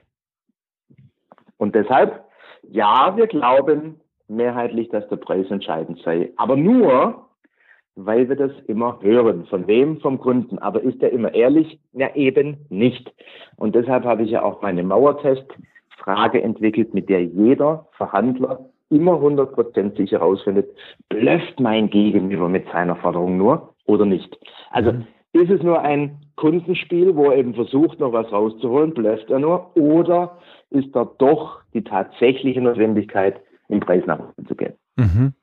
Und 1.57 1.75
deshalb, 1.75 2.23
ja, 2.63 3.15
wir 3.15 3.27
glauben 3.27 3.99
mehrheitlich, 4.27 4.89
dass 4.89 5.07
der 5.09 5.17
Preis 5.17 5.49
entscheidend 5.49 5.99
sei, 6.03 6.31
aber 6.37 6.55
nur, 6.55 7.29
weil 7.95 8.27
wir 8.27 8.35
das 8.35 8.51
immer 8.67 8.99
hören. 9.01 9.45
Von 9.45 9.67
wem? 9.67 9.99
Vom 9.99 10.17
Kunden. 10.17 10.57
Aber 10.59 10.81
ist 10.81 11.01
er 11.03 11.11
immer 11.11 11.33
ehrlich? 11.33 11.79
Ja, 11.91 12.13
eben 12.15 12.65
nicht. 12.69 13.13
Und 13.57 13.75
deshalb 13.75 14.03
habe 14.03 14.23
ich 14.23 14.31
ja 14.31 14.41
auch 14.41 14.61
meine 14.61 14.83
Mauertest-Frage 14.83 16.41
entwickelt, 16.41 16.93
mit 16.93 17.09
der 17.09 17.23
jeder 17.23 17.87
Verhandler 17.91 18.69
immer 18.93 19.13
100% 19.13 19.97
sicher 19.97 20.19
herausfindet, 20.19 20.69
blöfft 21.09 21.59
mein 21.59 21.89
Gegenüber 21.89 22.49
mit 22.49 22.65
seiner 22.71 22.95
Forderung 22.95 23.37
nur 23.37 23.73
oder 23.85 24.05
nicht. 24.05 24.37
Also 24.71 24.93
mhm. 24.93 25.05
ist 25.33 25.49
es 25.49 25.61
nur 25.61 25.81
ein 25.81 26.19
Kundenspiel, 26.35 27.15
wo 27.15 27.25
er 27.25 27.37
eben 27.37 27.53
versucht, 27.53 27.99
noch 27.99 28.13
was 28.13 28.31
rauszuholen, 28.31 28.93
blöfft 28.93 29.29
er 29.29 29.39
nur, 29.39 29.75
oder 29.75 30.37
ist 30.69 30.95
da 30.95 31.09
doch 31.17 31.61
die 31.73 31.83
tatsächliche 31.83 32.61
Notwendigkeit, 32.61 33.39
im 33.69 33.79
Preis 33.79 34.03
nach 34.05 34.19
unten 34.19 34.47
zu 34.47 34.55
gehen? 34.55 34.73
Mhm. 34.95 35.33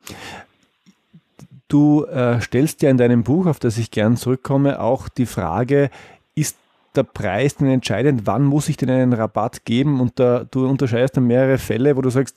Du 1.69 2.05
äh, 2.05 2.41
stellst 2.41 2.83
ja 2.83 2.91
in 2.91 2.97
deinem 2.97 3.23
Buch, 3.23 3.47
auf 3.47 3.61
das 3.61 3.79
ich 3.79 3.91
gern 3.91 4.17
zurückkomme, 4.17 4.81
auch 4.81 5.09
die 5.09 5.27
Frage, 5.27 5.91
ist 6.35 6.59
der 6.97 7.05
Preis 7.05 7.57
denn 7.57 7.69
entscheidend? 7.69 8.23
Wann 8.27 8.43
muss 8.43 8.69
ich 8.69 8.77
denn 8.77 8.91
einen 8.91 9.13
Rabatt 9.13 9.65
geben? 9.65 10.01
Und 10.01 10.19
da, 10.19 10.45
du 10.51 10.67
unterscheidest 10.67 11.17
dann 11.17 11.29
mehrere 11.29 11.59
Fälle, 11.59 11.97
wo 11.97 12.03
du 12.03 12.11
sagst, 12.11 12.37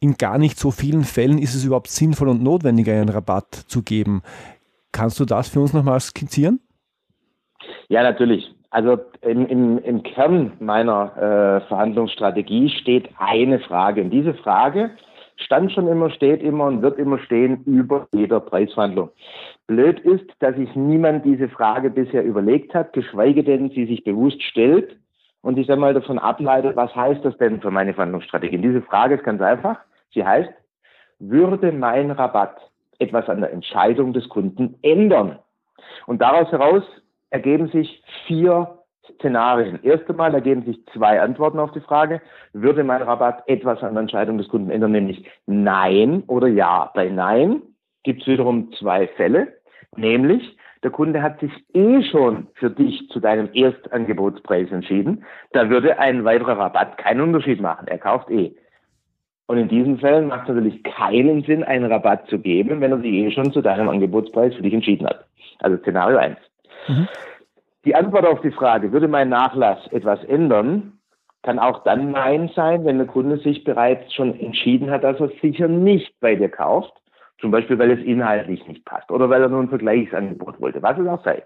in 0.00 0.14
gar 0.14 0.38
nicht 0.38 0.58
so 0.58 0.70
vielen 0.70 1.04
Fällen 1.04 1.38
ist 1.38 1.54
es 1.54 1.64
überhaupt 1.64 1.88
sinnvoll 1.88 2.28
und 2.28 2.42
notwendig, 2.42 2.88
einen 2.88 3.08
Rabatt 3.08 3.54
zu 3.54 3.82
geben. 3.82 4.22
Kannst 4.92 5.18
du 5.20 5.24
das 5.24 5.48
für 5.48 5.60
uns 5.60 5.72
nochmal 5.72 6.00
skizzieren? 6.00 6.60
Ja, 7.88 8.02
natürlich. 8.02 8.54
Also 8.70 8.98
im, 9.22 9.46
im, 9.46 9.78
im 9.78 10.02
Kern 10.02 10.52
meiner 10.60 11.16
äh, 11.16 11.68
Verhandlungsstrategie 11.68 12.68
steht 12.68 13.08
eine 13.18 13.60
Frage. 13.60 14.02
Und 14.02 14.10
diese 14.10 14.34
Frage 14.34 14.90
stand 15.36 15.72
schon 15.72 15.88
immer, 15.88 16.10
steht 16.10 16.42
immer 16.42 16.66
und 16.66 16.82
wird 16.82 16.98
immer 16.98 17.18
stehen 17.18 17.64
über 17.64 18.08
jeder 18.12 18.40
Preisverhandlung. 18.40 19.10
Blöd 19.66 20.00
ist, 20.00 20.26
dass 20.40 20.56
sich 20.56 20.74
niemand 20.74 21.24
diese 21.24 21.48
Frage 21.48 21.90
bisher 21.90 22.24
überlegt 22.24 22.74
hat, 22.74 22.92
geschweige 22.92 23.42
denn 23.42 23.70
sie 23.70 23.86
sich 23.86 24.04
bewusst 24.04 24.42
stellt 24.42 24.96
und 25.48 25.56
ich 25.56 25.66
dann 25.66 25.78
mal 25.78 25.94
davon 25.94 26.18
ableite, 26.18 26.76
was 26.76 26.94
heißt 26.94 27.24
das 27.24 27.34
denn 27.38 27.62
für 27.62 27.70
meine 27.70 27.94
Verhandlungsstrategie? 27.94 28.58
Diese 28.58 28.82
Frage 28.82 29.14
ist 29.14 29.24
ganz 29.24 29.40
einfach. 29.40 29.78
Sie 30.12 30.22
heißt, 30.22 30.50
würde 31.20 31.72
mein 31.72 32.10
Rabatt 32.10 32.60
etwas 32.98 33.30
an 33.30 33.40
der 33.40 33.50
Entscheidung 33.50 34.12
des 34.12 34.28
Kunden 34.28 34.74
ändern? 34.82 35.38
Und 36.06 36.20
daraus 36.20 36.52
heraus 36.52 36.82
ergeben 37.30 37.68
sich 37.68 38.02
vier 38.26 38.78
Szenarien. 39.14 39.78
Erst 39.82 40.06
einmal 40.10 40.34
ergeben 40.34 40.66
sich 40.66 40.84
zwei 40.92 41.18
Antworten 41.18 41.60
auf 41.60 41.72
die 41.72 41.80
Frage, 41.80 42.20
würde 42.52 42.84
mein 42.84 43.00
Rabatt 43.00 43.42
etwas 43.46 43.82
an 43.82 43.94
der 43.94 44.02
Entscheidung 44.02 44.36
des 44.36 44.48
Kunden 44.48 44.70
ändern, 44.70 44.92
nämlich 44.92 45.26
Nein 45.46 46.24
oder 46.26 46.48
Ja. 46.48 46.90
Bei 46.92 47.08
Nein 47.08 47.62
gibt 48.02 48.20
es 48.20 48.26
wiederum 48.26 48.70
zwei 48.72 49.08
Fälle, 49.16 49.48
nämlich 49.96 50.58
der 50.82 50.90
Kunde 50.90 51.22
hat 51.22 51.40
sich 51.40 51.52
eh 51.74 52.02
schon 52.02 52.48
für 52.54 52.70
dich 52.70 53.08
zu 53.10 53.20
deinem 53.20 53.50
Erstangebotspreis 53.52 54.70
entschieden, 54.70 55.24
da 55.52 55.68
würde 55.70 55.98
ein 55.98 56.24
weiterer 56.24 56.58
Rabatt 56.58 56.98
keinen 56.98 57.20
Unterschied 57.20 57.60
machen. 57.60 57.88
Er 57.88 57.98
kauft 57.98 58.30
eh. 58.30 58.54
Und 59.46 59.56
in 59.56 59.68
diesen 59.68 59.98
Fällen 59.98 60.28
macht 60.28 60.42
es 60.42 60.54
natürlich 60.54 60.82
keinen 60.82 61.42
Sinn, 61.42 61.64
einen 61.64 61.90
Rabatt 61.90 62.28
zu 62.28 62.38
geben, 62.38 62.80
wenn 62.80 62.92
er 62.92 62.98
sich 62.98 63.12
eh 63.12 63.30
schon 63.30 63.52
zu 63.52 63.62
deinem 63.62 63.88
Angebotspreis 63.88 64.54
für 64.54 64.62
dich 64.62 64.74
entschieden 64.74 65.06
hat. 65.06 65.24
Also 65.60 65.78
Szenario 65.78 66.18
1. 66.18 66.36
Mhm. 66.86 67.08
Die 67.84 67.94
Antwort 67.94 68.26
auf 68.26 68.42
die 68.42 68.50
Frage, 68.50 68.92
würde 68.92 69.08
mein 69.08 69.30
Nachlass 69.30 69.86
etwas 69.92 70.22
ändern, 70.24 70.98
kann 71.42 71.58
auch 71.58 71.82
dann 71.84 72.10
Nein 72.10 72.50
sein, 72.54 72.84
wenn 72.84 72.98
der 72.98 73.06
Kunde 73.06 73.38
sich 73.38 73.64
bereits 73.64 74.12
schon 74.12 74.38
entschieden 74.38 74.90
hat, 74.90 75.04
dass 75.04 75.18
er 75.20 75.30
sicher 75.40 75.68
nicht 75.68 76.12
bei 76.20 76.34
dir 76.34 76.50
kauft. 76.50 76.92
Zum 77.40 77.50
Beispiel, 77.50 77.78
weil 77.78 77.92
es 77.92 78.04
inhaltlich 78.04 78.66
nicht 78.66 78.84
passt 78.84 79.10
oder 79.10 79.30
weil 79.30 79.42
er 79.42 79.48
nur 79.48 79.60
ein 79.60 79.68
Vergleichsangebot 79.68 80.60
wollte, 80.60 80.82
was 80.82 80.98
es 80.98 81.06
auch 81.06 81.22
sei. 81.22 81.42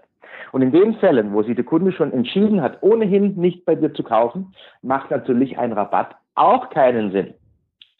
Und 0.51 0.61
in 0.61 0.71
den 0.71 0.95
Fällen, 0.95 1.33
wo 1.33 1.43
sich 1.43 1.55
der 1.55 1.65
Kunde 1.65 1.91
schon 1.91 2.11
entschieden 2.11 2.61
hat, 2.61 2.81
ohnehin 2.81 3.35
nicht 3.35 3.65
bei 3.65 3.75
dir 3.75 3.93
zu 3.93 4.03
kaufen, 4.03 4.53
macht 4.81 5.11
natürlich 5.11 5.57
ein 5.57 5.71
Rabatt 5.71 6.15
auch 6.35 6.69
keinen 6.69 7.11
Sinn. 7.11 7.33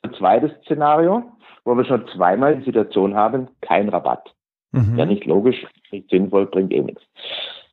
Ein 0.02 0.14
zweites 0.14 0.52
Szenario, 0.64 1.24
wo 1.66 1.76
wir 1.78 1.86
schon 1.86 2.08
zweimal 2.08 2.58
die 2.58 2.66
Situation 2.66 3.16
haben, 3.16 3.48
kein 3.62 3.90
Rabatt. 3.90 4.34
Mhm. 4.72 4.98
Ja, 4.98 5.06
nicht 5.06 5.26
logisch, 5.26 5.66
nicht 5.92 6.10
sinnvoll, 6.10 6.48
bringt 6.48 6.74
eh 6.74 6.82
nichts. 6.82 7.04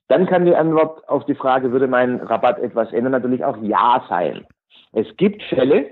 Dann 0.08 0.26
kann 0.26 0.44
die 0.44 0.54
Antwort 0.54 1.08
auf 1.08 1.24
die 1.24 1.34
Frage, 1.34 1.72
würde 1.72 1.86
mein 1.86 2.16
Rabatt 2.16 2.58
etwas 2.58 2.92
ändern, 2.92 3.12
natürlich 3.12 3.44
auch 3.44 3.56
Ja 3.62 4.04
sein. 4.08 4.46
Es 4.92 5.06
gibt 5.16 5.42
Fälle, 5.44 5.86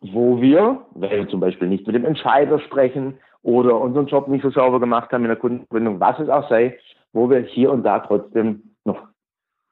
wo 0.00 0.40
wir, 0.40 0.82
wenn 0.94 1.10
wir 1.10 1.28
zum 1.28 1.40
Beispiel 1.40 1.68
nicht 1.68 1.86
mit 1.86 1.96
dem 1.96 2.04
Entscheider 2.04 2.58
sprechen 2.60 3.18
oder 3.46 3.80
unseren 3.80 4.08
Job 4.08 4.26
nicht 4.26 4.42
so 4.42 4.50
sauber 4.50 4.80
gemacht 4.80 5.12
haben 5.12 5.22
in 5.22 5.28
der 5.28 5.36
Kundengründung, 5.36 6.00
was 6.00 6.18
es 6.18 6.28
auch 6.28 6.48
sei, 6.48 6.76
wo 7.12 7.30
wir 7.30 7.38
hier 7.38 7.70
und 7.70 7.84
da 7.84 8.00
trotzdem 8.00 8.74
noch 8.84 8.98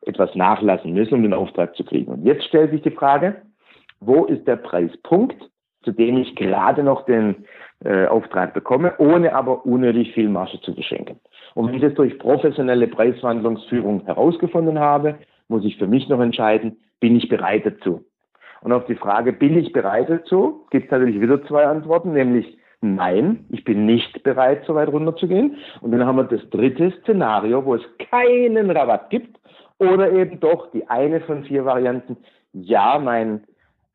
etwas 0.03 0.33
nachlassen 0.37 0.95
müssen, 0.95 1.15
um 1.15 1.23
den 1.23 1.35
Auftrag 1.35 1.75
zu 1.75 1.85
kriegen. 1.85 2.13
Und 2.13 2.25
jetzt 2.25 2.45
stellt 2.45 2.71
sich 2.71 2.83
die 2.83 2.93
Frage, 2.93 3.43
wo 3.99 4.27
ist 4.27 4.47
der 4.47 4.57
Preispunkt, 4.57 5.51
zu 5.83 5.91
dem 5.91 6.19
ich 6.19 6.37
gerade 6.37 6.85
noch 6.85 7.05
den 7.05 7.47
äh, 7.85 8.07
Auftrag 8.07 8.55
bekomme, 8.55 8.95
ohne 8.99 9.35
aber 9.35 9.67
unnötig 9.67 10.13
viel 10.15 10.29
Marge 10.29 10.61
zu 10.61 10.73
beschenken. 10.73 11.19
Und 11.55 11.67
wenn 11.67 11.75
ich 11.75 11.83
das 11.83 11.95
durch 11.95 12.17
professionelle 12.21 12.87
Preisverhandlungsführung 12.87 14.05
herausgefunden 14.07 14.79
habe, 14.79 15.17
muss 15.49 15.65
ich 15.65 15.77
für 15.79 15.89
mich 15.89 16.09
noch 16.09 16.21
entscheiden, 16.21 16.79
bin 17.01 17.17
ich 17.17 17.29
bereit 17.29 17.67
dazu? 17.67 18.05
Und 18.63 18.73
auf 18.73 18.87
die 18.87 18.95
Frage, 18.95 19.33
bin 19.33 19.59
ich 19.59 19.73
bereit 19.73 20.09
dazu, 20.09 20.65
gibt 20.71 20.87
es 20.87 20.91
natürlich 20.93 21.21
wieder 21.21 21.45
zwei 21.47 21.67
Antworten, 21.67 22.13
nämlich 22.13 22.57
nein, 22.85 23.47
ich 23.51 23.65
bin 23.65 23.87
nicht 23.87 24.23
bereit, 24.23 24.65
so 24.67 24.75
weit 24.75 24.89
runterzugehen. 24.89 25.57
Und 25.81 25.93
dann 25.93 26.07
haben 26.07 26.17
wir 26.17 26.25
das 26.25 26.49
dritte 26.51 26.93
Szenario, 27.03 27.65
wo 27.65 27.75
es 27.75 27.83
keinen 28.11 28.71
Rabatt 28.71 29.11
gibt 29.11 29.39
oder 29.79 30.13
eben 30.13 30.39
doch 30.41 30.71
die 30.71 30.89
eine 30.89 31.21
von 31.21 31.45
vier 31.45 31.65
Varianten, 31.65 32.17
ja, 32.53 32.99
mein 32.99 33.45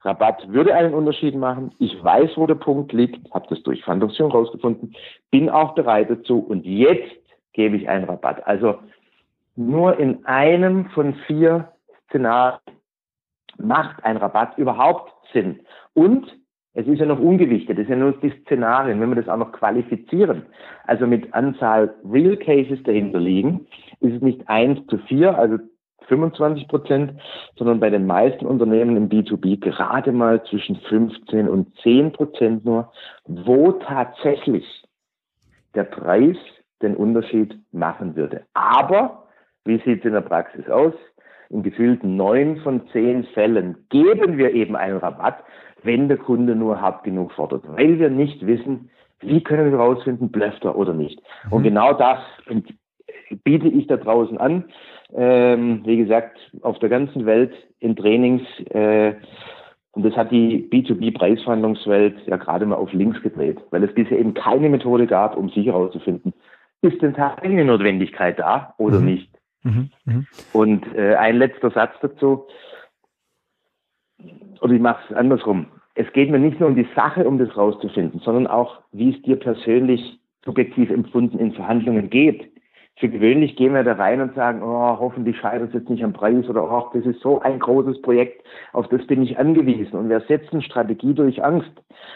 Rabatt 0.02 0.48
würde 0.50 0.74
einen 0.74 0.94
Unterschied 0.94 1.36
machen. 1.36 1.72
Ich 1.80 2.02
weiß, 2.04 2.32
wo 2.36 2.48
der 2.48 2.56
Punkt 2.56 2.94
liegt, 2.94 3.34
habe 3.34 3.48
das 3.50 3.62
durch 3.64 3.84
Verhandlungsführung 3.84 4.32
rausgefunden, 4.32 4.96
bin 5.32 5.50
auch 5.50 5.76
bereit 5.76 6.10
dazu 6.10 6.40
und 6.40 6.66
jetzt 6.66 7.16
gebe 7.54 7.76
ich 7.76 7.90
einen 7.90 8.06
Rabatt. 8.06 8.46
Also 8.48 8.80
nur 9.56 10.00
in 10.00 10.26
einem 10.26 10.90
von 10.92 11.16
vier 11.28 11.72
Szenarien 12.08 12.60
macht 13.58 14.04
ein 14.06 14.18
Rabatt 14.18 14.58
überhaupt 14.58 15.14
Sinn. 15.34 15.60
Und 15.94 16.39
es 16.80 16.88
ist 16.88 17.00
ja 17.00 17.06
noch 17.06 17.20
ungewichtet, 17.20 17.78
es 17.78 17.88
sind 17.88 18.00
ja 18.00 18.06
nur 18.06 18.14
die 18.14 18.34
Szenarien, 18.42 19.02
wenn 19.02 19.10
wir 19.10 19.22
das 19.22 19.28
auch 19.28 19.38
noch 19.38 19.52
qualifizieren, 19.52 20.44
also 20.86 21.06
mit 21.08 21.34
Anzahl 21.34 21.94
Real 22.10 22.38
Cases 22.38 22.82
dahinter 22.84 23.20
liegen, 23.20 23.68
ist 24.00 24.14
es 24.14 24.22
nicht 24.22 24.48
eins 24.48 24.80
zu 24.88 24.98
vier, 25.00 25.38
also 25.38 25.58
25 26.08 26.70
Prozent, 26.70 27.14
sondern 27.58 27.82
bei 27.82 27.90
den 27.90 28.08
meisten 28.08 28.46
Unternehmen 28.46 28.96
im 28.96 29.10
B2B 29.10 29.60
gerade 29.60 30.12
mal 30.14 30.42
zwischen 30.44 30.78
15 30.78 31.50
und 31.50 31.68
10 31.84 32.14
Prozent 32.14 32.66
nur, 32.66 32.92
wo 33.26 33.74
tatsächlich 33.74 34.66
der 35.76 35.84
Preis 35.84 36.38
den 36.82 36.96
Unterschied 36.96 37.60
machen 37.74 38.16
würde. 38.16 38.44
Aber 38.54 39.28
wie 39.66 39.78
sieht 39.80 40.00
es 40.00 40.06
in 40.06 40.14
der 40.14 40.22
Praxis 40.22 40.68
aus? 40.70 40.94
In 41.50 41.64
gefühlten 41.64 42.16
neun 42.16 42.58
von 42.58 42.88
zehn 42.92 43.24
Fällen 43.34 43.76
geben 43.90 44.38
wir 44.38 44.54
eben 44.54 44.76
einen 44.76 44.98
Rabatt, 44.98 45.44
wenn 45.84 46.08
der 46.08 46.18
Kunde 46.18 46.56
nur 46.56 46.82
hart 46.82 47.04
genug 47.04 47.32
fordert, 47.34 47.64
weil 47.68 48.00
wir 48.00 48.10
nicht 48.10 48.46
wissen, 48.46 48.90
wie 49.22 49.42
können 49.42 49.72
wir 49.72 49.78
herausfinden, 49.78 50.30
blöfft 50.30 50.64
er 50.64 50.78
oder 50.78 50.94
nicht. 50.94 51.22
Mhm. 51.46 51.54
Und 51.54 51.64
genau 51.64 51.94
das 51.94 52.20
biete 53.44 53.68
ich 53.68 53.88
da 53.88 53.98
draußen 53.98 54.38
an 54.38 54.66
ähm, 55.14 55.82
wie 55.86 55.98
gesagt, 55.98 56.38
auf 56.62 56.80
der 56.80 56.90
ganzen 56.90 57.26
Welt 57.26 57.54
in 57.80 57.96
Trainings. 57.96 58.44
Äh, 58.70 59.16
und 59.92 60.06
das 60.06 60.16
hat 60.16 60.32
die 60.32 60.70
B2B-Preisverhandlungswelt 60.72 62.28
ja 62.28 62.38
gerade 62.38 62.66
mal 62.66 62.76
auf 62.76 62.94
links 62.94 63.22
gedreht, 63.22 63.58
weil 63.72 63.84
es 63.84 63.94
bisher 63.94 64.20
eben 64.20 64.34
keine 64.34 64.70
Methode 64.70 65.08
gab, 65.08 65.36
um 65.36 65.50
sicher 65.50 65.74
herauszufinden, 65.74 66.34
ist 66.82 67.02
denn 67.02 67.16
tatsächlich 67.16 67.60
eine 67.60 67.66
Notwendigkeit 67.66 68.38
da 68.40 68.76
oder 68.78 69.00
mhm. 69.00 69.06
nicht. 69.06 69.30
Mhm. 69.64 69.90
Mhm. 70.06 70.28
Und 70.54 70.96
äh, 70.96 71.16
ein 71.16 71.38
letzter 71.38 71.72
Satz 71.72 71.94
dazu, 72.02 72.46
oder 74.62 74.74
ich 74.74 74.82
mache 74.82 75.02
es 75.10 75.16
andersrum. 75.16 75.68
Es 75.96 76.12
geht 76.14 76.30
mir 76.30 76.40
nicht 76.40 76.60
nur 76.60 76.70
um 76.70 76.76
die 76.76 76.88
Sache, 76.96 77.28
um 77.28 77.38
das 77.38 77.56
rauszufinden, 77.58 78.22
sondern 78.22 78.48
auch, 78.48 78.80
wie 78.92 79.14
es 79.14 79.22
dir 79.24 79.36
persönlich 79.36 80.20
subjektiv 80.46 80.90
empfunden 80.90 81.40
in 81.40 81.54
Verhandlungen 81.54 82.10
geht 82.10 82.50
für 83.00 83.08
gewöhnlich 83.08 83.56
gehen 83.56 83.74
wir 83.74 83.84
da 83.84 83.94
rein 83.94 84.20
und 84.20 84.36
sagen, 84.36 84.62
oh, 84.62 84.98
hoffentlich 85.00 85.38
scheitert 85.38 85.70
es 85.70 85.74
jetzt 85.74 85.90
nicht 85.90 86.04
am 86.04 86.12
Preis 86.12 86.48
oder 86.50 86.70
oh, 86.70 86.90
das 86.94 87.06
ist 87.06 87.22
so 87.22 87.40
ein 87.40 87.58
großes 87.58 88.02
Projekt, 88.02 88.46
auf 88.74 88.90
das 88.90 89.06
bin 89.08 89.24
ich 89.24 89.40
angewiesen. 89.40 89.98
Und 89.98 90.10
wir 90.10 90.20
setzen 90.22 90.62
Strategie 90.62 91.14
durch 91.14 91.42
Angst 91.44 91.72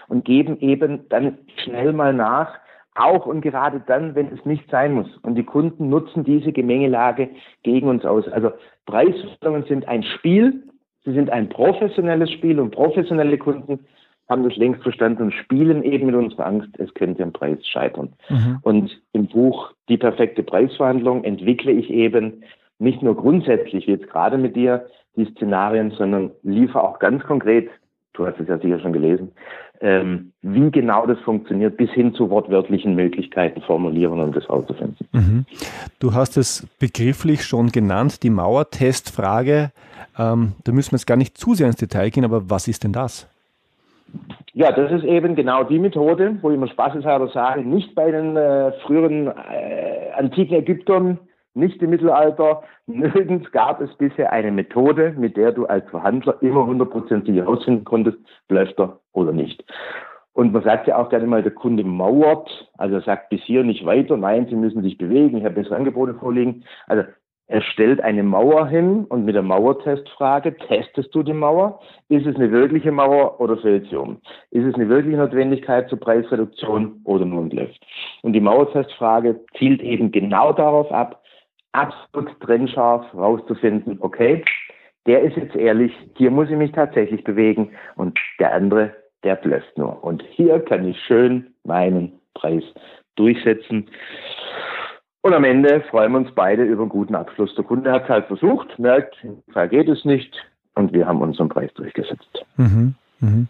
und 0.09 0.25
geben 0.25 0.59
eben 0.59 1.07
dann 1.07 1.37
schnell 1.63 1.93
mal 1.93 2.13
nach, 2.13 2.59
auch 2.95 3.25
und 3.25 3.41
gerade 3.41 3.81
dann, 3.87 4.13
wenn 4.13 4.27
es 4.27 4.45
nicht 4.45 4.69
sein 4.69 4.93
muss. 4.93 5.07
Und 5.23 5.35
die 5.35 5.45
Kunden 5.45 5.87
nutzen 5.87 6.25
diese 6.25 6.51
Gemengelage 6.51 7.29
gegen 7.63 7.87
uns 7.87 8.05
aus. 8.05 8.27
Also 8.27 8.51
Preisverhandlungen 8.85 9.63
sind 9.63 9.87
ein 9.87 10.03
Spiel, 10.03 10.63
sie 11.05 11.13
sind 11.13 11.29
ein 11.29 11.49
professionelles 11.49 12.31
Spiel 12.31 12.59
und 12.59 12.71
professionelle 12.71 13.37
Kunden 13.37 13.79
haben 14.29 14.43
das 14.43 14.55
längst 14.55 14.81
verstanden 14.83 15.23
und 15.23 15.33
spielen 15.33 15.83
eben 15.83 16.05
mit 16.05 16.15
unserer 16.15 16.45
Angst, 16.45 16.69
es 16.79 16.93
könnte 16.93 17.23
am 17.23 17.33
Preis 17.33 17.59
scheitern. 17.67 18.13
Mhm. 18.29 18.59
Und 18.61 19.01
im 19.11 19.27
Buch 19.27 19.73
Die 19.89 19.97
perfekte 19.97 20.43
Preisverhandlung 20.43 21.23
entwickle 21.25 21.71
ich 21.71 21.89
eben 21.89 22.43
nicht 22.79 23.01
nur 23.01 23.15
grundsätzlich, 23.15 23.85
wie 23.85 23.91
jetzt 23.91 24.09
gerade 24.09 24.37
mit 24.37 24.55
dir, 24.55 24.85
die 25.15 25.25
Szenarien, 25.25 25.91
sondern 25.91 26.31
liefere 26.41 26.83
auch 26.83 26.99
ganz 26.99 27.23
konkret, 27.23 27.69
du 28.13 28.25
hast 28.25 28.39
es 28.39 28.47
ja 28.47 28.57
sicher 28.57 28.79
schon 28.79 28.93
gelesen, 28.93 29.31
ähm, 29.81 30.31
wie 30.41 30.71
genau 30.71 31.05
das 31.05 31.19
funktioniert, 31.19 31.77
bis 31.77 31.89
hin 31.91 32.13
zu 32.13 32.29
wortwörtlichen 32.29 32.95
Möglichkeiten 32.95 33.61
formulieren, 33.61 34.19
um 34.19 34.31
das 34.31 34.43
herauszufinden. 34.45 35.07
Mhm. 35.11 35.45
Du 35.99 36.13
hast 36.13 36.37
es 36.37 36.67
begrifflich 36.79 37.43
schon 37.43 37.69
genannt, 37.69 38.23
die 38.23 38.29
Mauertestfrage. 38.29 39.71
Ähm, 40.17 40.53
da 40.63 40.71
müssen 40.71 40.91
wir 40.91 40.97
jetzt 40.97 41.07
gar 41.07 41.17
nicht 41.17 41.37
zu 41.37 41.53
sehr 41.53 41.67
ins 41.67 41.75
Detail 41.75 42.09
gehen, 42.09 42.23
aber 42.23 42.49
was 42.49 42.67
ist 42.67 42.83
denn 42.83 42.93
das? 42.93 43.27
Ja, 44.53 44.71
das 44.71 44.91
ist 44.91 45.03
eben 45.03 45.35
genau 45.35 45.63
die 45.63 45.79
Methode, 45.79 46.37
wo 46.41 46.51
ich 46.51 46.55
immer 46.55 46.67
spaßeshalber 46.67 47.29
sage, 47.29 47.61
nicht 47.61 47.95
bei 47.95 48.11
den 48.11 48.37
äh, 48.37 48.71
früheren 48.83 49.27
äh, 49.27 50.11
antiken 50.15 50.55
Ägyptern, 50.55 51.17
nicht 51.53 51.81
im 51.81 51.91
Mittelalter, 51.91 52.63
nirgends 52.87 53.51
gab 53.51 53.81
es 53.81 53.93
bisher 53.95 54.31
eine 54.31 54.51
Methode, 54.51 55.13
mit 55.17 55.37
der 55.37 55.51
du 55.51 55.65
als 55.65 55.87
Verhandler 55.89 56.41
immer 56.41 56.65
hundertprozentig 56.65 57.35
herausfinden 57.35 57.85
konntest, 57.85 58.17
läuft 58.49 58.79
er 58.79 58.99
oder 59.11 59.31
nicht. 59.31 59.63
Und 60.33 60.51
man 60.51 60.63
sagt 60.63 60.87
ja 60.87 60.97
auch 60.97 61.09
gerne 61.09 61.27
mal, 61.27 61.43
der 61.43 61.51
Kunde 61.51 61.83
mauert, 61.83 62.49
also 62.77 62.95
er 62.95 63.01
sagt 63.01 63.29
bis 63.29 63.41
hier 63.43 63.63
nicht 63.63 63.85
weiter, 63.85 64.17
nein, 64.17 64.47
Sie 64.49 64.55
müssen 64.55 64.81
sich 64.81 64.97
bewegen, 64.97 65.37
ich 65.37 65.45
habe 65.45 65.55
bessere 65.55 65.75
Angebote 65.75 66.15
vorliegen. 66.15 66.63
Also 66.87 67.03
er 67.47 67.61
stellt 67.61 68.01
eine 68.01 68.23
Mauer 68.23 68.67
hin 68.67 69.05
und 69.05 69.25
mit 69.25 69.35
der 69.35 69.43
Mauertestfrage 69.43 70.55
testest 70.57 71.13
du 71.13 71.23
die 71.23 71.33
Mauer. 71.33 71.81
Ist 72.07 72.25
es 72.25 72.35
eine 72.35 72.51
wirkliche 72.51 72.91
Mauer 72.91 73.39
oder 73.39 73.57
fällt 73.57 73.89
sie 73.89 73.97
um? 73.97 74.21
Ist 74.49 74.65
es 74.65 74.73
eine 74.75 74.89
wirkliche 74.89 75.17
Notwendigkeit 75.17 75.89
zur 75.89 75.99
Preisreduktion 75.99 77.01
oder 77.03 77.25
nur 77.25 77.41
ein 77.43 77.49
Bluff? 77.49 77.69
Und 78.23 78.33
die 78.33 78.39
Mauertestfrage 78.39 79.41
zielt 79.57 79.81
eben 79.83 80.11
genau 80.11 80.53
darauf 80.53 80.91
ab, 80.91 81.21
absolut 81.73 82.39
trennscharf 82.39 83.13
rauszufinden, 83.13 83.97
okay, 83.99 84.43
der 85.05 85.21
ist 85.21 85.35
jetzt 85.35 85.55
ehrlich, 85.55 85.91
hier 86.15 86.31
muss 86.31 86.49
ich 86.49 86.55
mich 86.55 86.71
tatsächlich 86.71 87.23
bewegen 87.23 87.71
und 87.95 88.17
der 88.39 88.53
andere, 88.53 88.95
der 89.23 89.35
blöfft 89.35 89.77
nur. 89.77 90.01
Und 90.03 90.23
hier 90.31 90.59
kann 90.61 90.87
ich 90.87 90.97
schön 91.05 91.53
meinen 91.65 92.19
Preis 92.33 92.63
durchsetzen. 93.15 93.89
Und 95.21 95.33
am 95.33 95.43
Ende 95.43 95.81
freuen 95.89 96.11
wir 96.11 96.19
uns 96.19 96.31
beide 96.35 96.63
über 96.63 96.81
einen 96.81 96.89
guten 96.89 97.15
Abschluss. 97.15 97.53
Der 97.55 97.63
Kunde 97.63 97.91
hat 97.91 98.03
es 98.03 98.09
halt 98.09 98.27
versucht, 98.27 98.77
merkt, 98.79 99.15
im 99.23 99.41
Fall 99.51 99.69
geht 99.69 99.87
es 99.89 100.03
nicht 100.05 100.33
und 100.75 100.93
wir 100.93 101.05
haben 101.05 101.21
unseren 101.21 101.49
Preis 101.49 101.73
durchgesetzt. 101.75 102.45
Mhm, 102.57 102.95
mhm. 103.19 103.47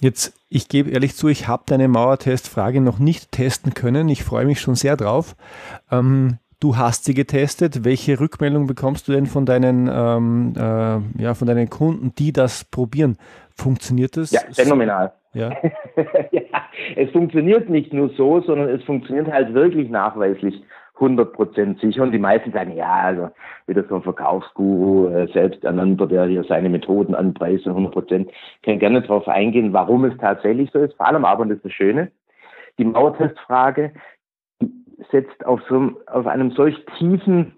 Jetzt, 0.00 0.34
ich 0.48 0.68
gebe 0.68 0.90
ehrlich 0.90 1.16
zu, 1.16 1.28
ich 1.28 1.48
habe 1.48 1.64
deine 1.66 1.88
Mauertestfrage 1.88 2.80
noch 2.80 2.98
nicht 2.98 3.32
testen 3.32 3.74
können. 3.74 4.08
Ich 4.08 4.24
freue 4.24 4.44
mich 4.44 4.60
schon 4.60 4.74
sehr 4.74 4.96
drauf. 4.96 5.34
Ähm, 5.90 6.38
du 6.60 6.76
hast 6.76 7.04
sie 7.04 7.14
getestet. 7.14 7.84
Welche 7.84 8.20
Rückmeldung 8.20 8.66
bekommst 8.66 9.08
du 9.08 9.12
denn 9.12 9.26
von 9.26 9.46
deinen, 9.46 9.88
ähm, 9.92 10.52
äh, 10.56 11.22
ja, 11.22 11.34
von 11.34 11.46
deinen 11.46 11.70
Kunden, 11.70 12.12
die 12.18 12.32
das 12.32 12.64
probieren? 12.64 13.16
Funktioniert 13.54 14.16
das? 14.16 14.30
Ja, 14.30 14.40
phänomenal. 14.52 15.12
Ja. 15.34 15.50
ja, 16.30 16.62
es 16.96 17.10
funktioniert 17.10 17.68
nicht 17.68 17.92
nur 17.92 18.10
so, 18.10 18.40
sondern 18.40 18.68
es 18.68 18.82
funktioniert 18.84 19.30
halt 19.30 19.54
wirklich 19.54 19.90
nachweislich. 19.90 20.62
100% 20.98 21.80
sicher. 21.80 22.02
Und 22.02 22.12
die 22.12 22.18
meisten 22.18 22.52
sagen, 22.52 22.74
ja, 22.74 22.92
also 22.92 23.30
wieder 23.66 23.84
so 23.88 23.96
ein 23.96 24.02
Verkaufsguru, 24.02 25.08
äh, 25.08 25.28
selbsternannter, 25.32 26.06
der 26.06 26.26
hier 26.26 26.44
seine 26.44 26.68
Methoden 26.68 27.14
anpreist 27.14 27.66
und 27.66 27.74
100%. 27.74 28.28
kann 28.62 28.78
gerne 28.78 29.02
darauf 29.02 29.28
eingehen, 29.28 29.72
warum 29.72 30.04
es 30.04 30.16
tatsächlich 30.18 30.70
so 30.72 30.80
ist. 30.80 30.94
Vor 30.96 31.06
allem 31.06 31.24
aber, 31.24 31.42
und 31.42 31.50
das 31.50 31.58
ist 31.58 31.66
das 31.66 31.72
Schöne, 31.72 32.10
die 32.78 32.84
Mauertestfrage 32.84 33.92
setzt 35.10 35.44
auf, 35.46 35.60
so, 35.68 35.92
auf 36.06 36.26
einem 36.26 36.50
solch 36.52 36.76
tiefen 36.98 37.54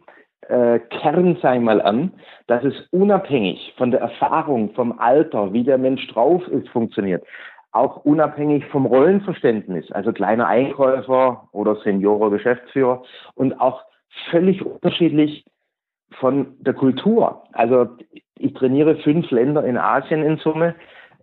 äh, 0.49 0.79
Kern, 0.79 1.37
sei 1.43 1.59
mal 1.59 1.81
an, 1.81 2.13
dass 2.47 2.65
es 2.65 2.75
unabhängig 2.91 3.75
von 3.77 3.91
der 3.91 4.01
Erfahrung, 4.01 4.73
vom 4.75 4.99
Alter, 4.99 5.53
wie 5.53 5.65
der 5.65 5.79
Mensch 5.79 6.07
drauf 6.09 6.47
ist, 6.49 6.69
funktioniert. 6.71 7.25
auch 7.73 8.05
unabhängig 8.05 8.67
vom 8.67 8.87
Rollenverständnis, 8.87 9.91
also 9.93 10.13
kleiner 10.13 10.47
Einkäufer 10.49 11.49
oder 11.53 11.77
Seniorer 11.77 12.31
Geschäftsführer 12.31 13.03
und 13.35 13.61
auch 13.61 13.85
völlig 14.31 14.65
unterschiedlich 14.65 15.45
von 16.19 16.57
der 16.59 16.75
Kultur. 16.75 17.45
Also 17.53 17.89
ich 18.37 18.53
trainiere 18.55 18.97
fünf 18.97 19.31
Länder 19.31 19.65
in 19.65 19.79
Asien 19.79 20.25
in 20.25 20.39
Summe, 20.39 20.75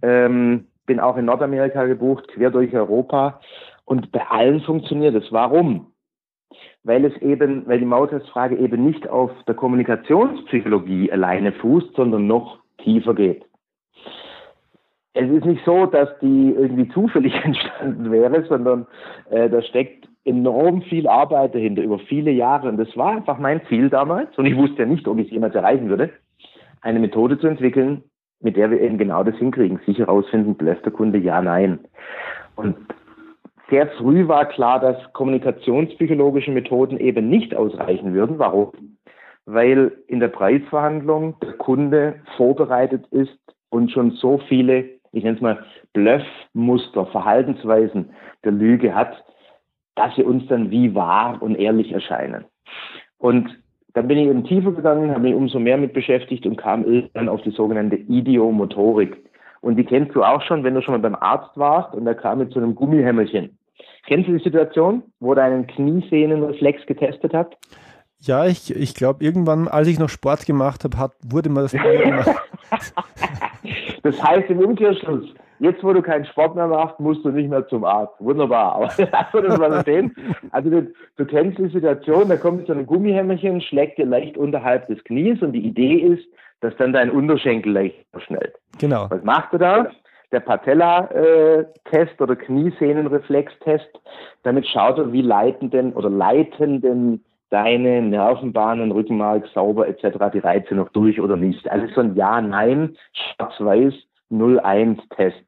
ähm, 0.02 0.68
bin 0.86 1.00
auch 1.02 1.18
in 1.18 1.26
Nordamerika 1.26 1.86
gebucht, 1.86 2.30
quer 2.30 2.50
durch 2.50 2.74
Europa 2.74 3.42
und 3.84 4.12
bei 4.12 4.26
allen 4.30 4.62
funktioniert 4.62 5.16
es. 5.16 5.32
Warum? 5.32 5.92
Weil 6.88 7.04
es 7.04 7.22
eben, 7.22 7.68
weil 7.68 7.80
die 7.80 7.86
Mautestfrage 7.86 8.56
eben 8.56 8.86
nicht 8.86 9.10
auf 9.10 9.30
der 9.46 9.56
Kommunikationspsychologie 9.56 11.12
alleine 11.12 11.52
fußt, 11.52 11.94
sondern 11.98 12.28
noch 12.28 12.60
tiefer 12.78 13.14
geht. 13.14 13.44
Es 15.14 15.30
ist 15.30 15.44
nicht 15.44 15.66
so, 15.66 15.86
dass 15.86 16.08
die 16.20 16.56
irgendwie 16.58 16.88
zufällig 16.88 17.34
entstanden 17.44 18.10
wäre, 18.10 18.46
sondern 18.46 18.88
äh, 19.30 19.50
da 19.50 19.62
steckt 19.64 20.08
enorm 20.24 20.82
viel 20.84 21.10
Arbeit 21.10 21.56
dahinter 21.56 21.82
über 21.82 22.00
viele 22.00 22.32
Jahre. 22.32 22.70
Und 22.70 22.78
das 22.78 22.96
war 22.96 23.18
einfach 23.18 23.38
mein 23.38 23.62
Ziel 23.68 23.90
damals. 23.90 24.38
Und 24.38 24.46
ich 24.46 24.56
wusste 24.56 24.84
ja 24.84 24.88
nicht, 24.88 25.10
ob 25.10 25.18
ich 25.18 25.26
es 25.26 25.34
jemals 25.34 25.56
erreichen 25.56 25.90
würde, 25.90 26.12
eine 26.80 27.00
Methode 27.00 27.38
zu 27.38 27.48
entwickeln, 27.48 28.02
mit 28.40 28.56
der 28.56 28.72
wir 28.72 28.80
eben 28.80 28.98
genau 28.98 29.26
das 29.26 29.36
hinkriegen. 29.36 29.82
Sicher 29.86 30.06
rausfinden, 30.06 30.56
bläst 30.56 30.86
der 30.86 30.94
Kunde 30.94 31.18
ja, 31.18 31.42
nein. 31.42 31.80
Und 32.56 32.78
sehr 33.70 33.88
früh 33.98 34.28
war 34.28 34.46
klar, 34.46 34.80
dass 34.80 34.98
kommunikationspsychologische 35.14 36.52
Methoden 36.52 36.98
eben 36.98 37.30
nicht 37.30 37.56
ausreichen 37.56 38.14
würden. 38.14 38.40
Warum? 38.40 38.72
Weil 39.46 39.92
in 40.08 40.20
der 40.20 40.30
Preisverhandlung 40.30 41.36
der 41.42 41.54
Kunde 41.54 42.16
vorbereitet 42.36 43.06
ist 43.12 43.38
und 43.70 43.92
schon 43.92 44.12
so 44.12 44.40
viele, 44.48 44.86
ich 45.12 45.24
nenne 45.24 45.36
es 45.36 45.42
mal 45.42 45.64
Bluffmuster, 45.94 47.06
Verhaltensweisen 47.08 48.12
der 48.44 48.52
Lüge 48.52 48.94
hat, 48.94 49.24
dass 49.96 50.16
sie 50.16 50.24
uns 50.24 50.48
dann 50.48 50.70
wie 50.70 50.94
wahr 50.94 51.42
und 51.42 51.56
ehrlich 51.56 51.92
erscheinen. 51.92 52.46
Und 53.18 53.50
dann 53.94 54.08
bin 54.08 54.20
ich 54.20 54.28
eben 54.28 54.44
tiefer 54.44 54.72
gegangen, 54.72 55.10
habe 55.10 55.22
mich 55.22 55.34
umso 55.34 55.60
mehr 55.60 55.78
mit 55.78 55.94
beschäftigt 55.94 56.46
und 56.46 56.56
kam 56.56 56.86
irgendwann 56.86 57.30
auf 57.30 57.42
die 57.42 57.50
sogenannte 57.50 57.96
Idiomotorik. 57.96 59.18
Und 59.62 59.76
die 59.76 59.86
kennst 59.86 60.16
du 60.16 60.24
auch 60.24 60.42
schon, 60.42 60.64
wenn 60.64 60.76
du 60.76 60.82
schon 60.82 60.94
mal 60.94 61.00
beim 61.00 61.16
Arzt 61.16 61.58
warst 61.58 61.94
und 61.94 62.06
der 62.06 62.16
kam 62.16 62.40
mit 62.40 62.54
so 62.54 62.60
einem 62.60 62.76
Gummihämmerchen. 62.76 63.58
Kennst 64.06 64.30
du 64.30 64.38
die 64.38 64.44
Situation, 64.44 65.04
wo 65.20 65.34
er 65.34 65.44
einen 65.44 65.68
Kniesehnenreflex 65.68 66.86
getestet 66.86 67.34
hat? 67.34 67.58
Ja, 68.20 68.46
ich, 68.46 68.76
ich 68.76 68.96
glaube, 68.96 69.24
irgendwann, 69.24 69.68
als 69.68 69.88
ich 69.88 70.00
noch 70.00 70.10
Sport 70.10 70.46
gemacht 70.46 70.84
habe, 70.84 70.98
hat, 70.98 71.12
wurde 71.24 71.50
mir 71.50 71.62
das 71.62 71.72
gemacht. 71.72 72.30
das 74.04 74.24
heißt 74.24 74.50
im 74.50 74.60
Umkehrschluss, 74.60 75.34
Jetzt, 75.60 75.84
wo 75.84 75.92
du 75.92 76.04
keinen 76.04 76.26
Sport 76.26 76.56
mehr 76.56 76.68
machst, 76.68 77.00
musst 77.00 77.26
du 77.26 77.30
nicht 77.30 77.50
mehr 77.50 77.68
zum 77.68 77.84
Arzt. 77.84 78.14
Wunderbar. 78.20 78.92
Also 80.52 80.70
du, 80.70 80.92
du 81.18 81.26
kennst 81.26 81.58
die 81.58 81.70
Situation, 81.70 82.30
da 82.30 82.38
kommt 82.38 82.68
so 82.68 82.74
ein 82.74 82.86
Gummihämmerchen, 82.86 83.62
schlägt 83.62 83.98
dir 83.98 84.06
leicht 84.06 84.38
unterhalb 84.38 84.88
des 84.88 85.04
Knies 85.04 85.42
und 85.42 85.54
die 85.54 85.66
Idee 85.66 85.96
ist, 85.96 86.26
dass 86.62 86.76
dann 86.78 86.94
dein 86.94 87.10
Unterschenkel 87.10 87.74
leicht 87.74 88.06
verschnellt. 88.12 88.56
Genau. 88.80 89.08
Was 89.10 89.24
machst 89.24 89.54
du 89.54 89.58
da? 89.58 89.92
Der 90.32 90.42
Patella-Test 90.42 92.20
oder 92.20 92.36
Kniesehnenreflex-Test. 92.36 93.90
Damit 94.44 94.68
schaut 94.68 94.98
er, 94.98 95.14
wie 95.14 95.22
leiten 95.22 95.70
denn 95.70 95.94
oder 95.94 96.10
leiten 96.10 96.82
denn 96.82 97.24
deine 97.50 98.02
Nervenbahnen, 98.02 98.92
Rückenmark 98.92 99.48
sauber 99.54 99.88
etc. 99.88 100.18
die 100.34 100.40
Reize 100.40 100.76
noch 100.76 100.90
durch 100.90 101.22
oder 101.22 101.38
nicht. 101.38 101.70
Also 101.72 101.88
so 101.96 102.02
ein 102.02 102.16
Ja, 102.16 102.42
Nein, 102.42 102.98
Schwarz-Weiß 103.14 103.94
01-Test. 104.32 105.46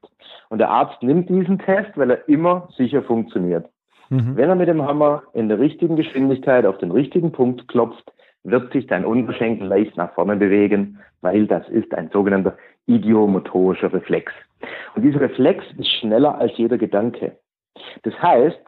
Und 0.48 0.58
der 0.58 0.70
Arzt 0.70 1.02
nimmt 1.02 1.28
diesen 1.28 1.58
Test, 1.58 1.90
weil 1.96 2.10
er 2.10 2.28
immer 2.28 2.68
sicher 2.76 3.02
funktioniert. 3.02 3.66
Mhm. 4.08 4.36
Wenn 4.36 4.48
er 4.48 4.56
mit 4.56 4.68
dem 4.68 4.82
Hammer 4.82 5.22
in 5.34 5.48
der 5.48 5.58
richtigen 5.58 5.96
Geschwindigkeit 5.96 6.64
auf 6.66 6.78
den 6.78 6.90
richtigen 6.90 7.32
Punkt 7.32 7.68
klopft, 7.68 8.12
wird 8.42 8.72
sich 8.72 8.86
dein 8.86 9.04
Unterschenkel 9.04 9.66
leicht 9.66 9.96
nach 9.96 10.14
vorne 10.14 10.36
bewegen, 10.36 10.98
weil 11.20 11.46
das 11.46 11.68
ist 11.68 11.92
ein 11.94 12.10
sogenannter 12.10 12.56
idiomotorischer 12.86 13.92
Reflex. 13.92 14.32
Und 14.94 15.02
dieser 15.02 15.20
Reflex 15.20 15.64
ist 15.78 15.90
schneller 15.98 16.38
als 16.38 16.56
jeder 16.56 16.78
Gedanke. 16.78 17.36
Das 18.02 18.14
heißt, 18.20 18.60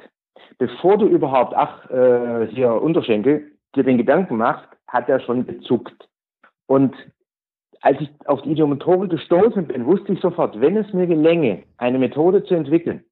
bevor 0.59 0.99
du 0.99 1.07
überhaupt, 1.07 1.55
ach, 1.55 1.91
äh, 1.91 2.47
hier 2.49 2.73
Unterschenkel, 2.73 3.53
dir 3.75 3.85
den 3.85 3.99
Gedanken 3.99 4.37
machst, 4.37 4.69
hat 4.87 5.09
er 5.09 5.21
schon 5.21 5.47
gezuckt. 5.47 6.09
Und 6.67 6.95
als 7.81 8.01
ich 8.01 8.11
auf 8.27 8.43
die 8.43 8.53
Idiomotorik 8.53 9.11
gestoßen 9.11 9.67
bin, 9.67 9.87
wusste 9.87 10.13
ich 10.13 10.21
sofort, 10.21 10.61
wenn 10.61 10.77
es 10.77 10.93
mir 10.93 11.07
gelänge, 11.07 11.65
eine 11.79 11.99
Methode 11.99 12.45
zu 12.45 12.55
entwickeln, 12.55 13.05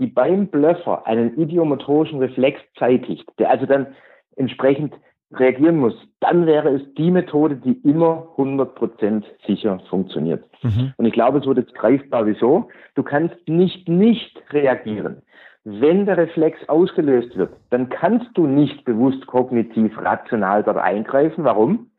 die 0.00 0.06
beim 0.06 0.48
Blöffer 0.48 1.06
einen 1.06 1.38
idiomotorischen 1.38 2.18
Reflex 2.18 2.60
zeitigt, 2.78 3.28
der 3.38 3.50
also 3.50 3.66
dann 3.66 3.94
entsprechend 4.36 4.94
reagieren 5.32 5.78
muss, 5.78 5.94
dann 6.20 6.46
wäre 6.46 6.70
es 6.70 6.82
die 6.94 7.10
Methode, 7.10 7.56
die 7.56 7.72
immer 7.88 8.28
100% 8.36 9.24
sicher 9.46 9.80
funktioniert. 9.90 10.44
Mhm. 10.62 10.94
Und 10.96 11.04
ich 11.04 11.12
glaube, 11.12 11.38
es 11.38 11.46
wird 11.46 11.58
jetzt 11.58 11.74
greifbar, 11.74 12.26
wieso. 12.26 12.68
Du 12.94 13.02
kannst 13.02 13.36
nicht 13.46 13.88
nicht 13.88 14.42
reagieren. 14.50 15.22
Wenn 15.64 16.06
der 16.06 16.16
Reflex 16.16 16.58
ausgelöst 16.68 17.36
wird, 17.36 17.50
dann 17.70 17.90
kannst 17.90 18.26
du 18.34 18.46
nicht 18.46 18.84
bewusst 18.84 19.26
kognitiv 19.26 19.98
rational 19.98 20.62
dort 20.62 20.78
eingreifen. 20.78 21.44
Warum? 21.44 21.90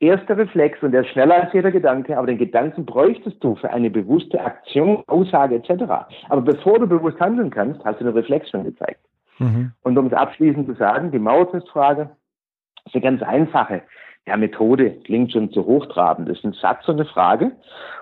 erster 0.00 0.36
Reflex 0.36 0.82
und 0.82 0.92
der 0.92 1.02
ist 1.02 1.08
schneller 1.08 1.42
als 1.42 1.52
jeder 1.52 1.70
Gedanke, 1.70 2.16
aber 2.16 2.26
den 2.26 2.38
Gedanken 2.38 2.84
bräuchtest 2.84 3.42
du 3.42 3.56
für 3.56 3.70
eine 3.70 3.90
bewusste 3.90 4.40
Aktion, 4.40 5.02
Aussage 5.06 5.56
etc. 5.56 5.84
Aber 6.28 6.42
bevor 6.42 6.78
du 6.78 6.86
bewusst 6.86 7.18
handeln 7.20 7.50
kannst, 7.50 7.84
hast 7.84 8.00
du 8.00 8.04
den 8.04 8.14
Reflex 8.14 8.50
schon 8.50 8.64
gezeigt. 8.64 9.00
Mhm. 9.38 9.72
Und 9.82 9.98
um 9.98 10.06
es 10.06 10.12
abschließend 10.12 10.66
zu 10.66 10.74
sagen, 10.74 11.10
die 11.10 11.18
Mauertestfrage 11.18 12.10
ist 12.88 12.94
eine 12.94 13.02
ganz 13.02 13.22
einfache. 13.22 13.82
Ja, 14.26 14.36
Methode 14.36 14.90
klingt 15.04 15.32
schon 15.32 15.50
zu 15.52 15.64
hochtrabend. 15.64 16.28
Das 16.28 16.38
ist 16.38 16.44
ein 16.44 16.52
Satz 16.52 16.86
und 16.88 16.96
eine 16.96 17.06
Frage. 17.06 17.52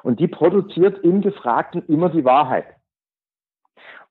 Und 0.02 0.18
die 0.18 0.28
produziert 0.28 0.98
im 1.04 1.20
Gefragten 1.20 1.84
immer 1.86 2.08
die 2.08 2.24
Wahrheit. 2.24 2.66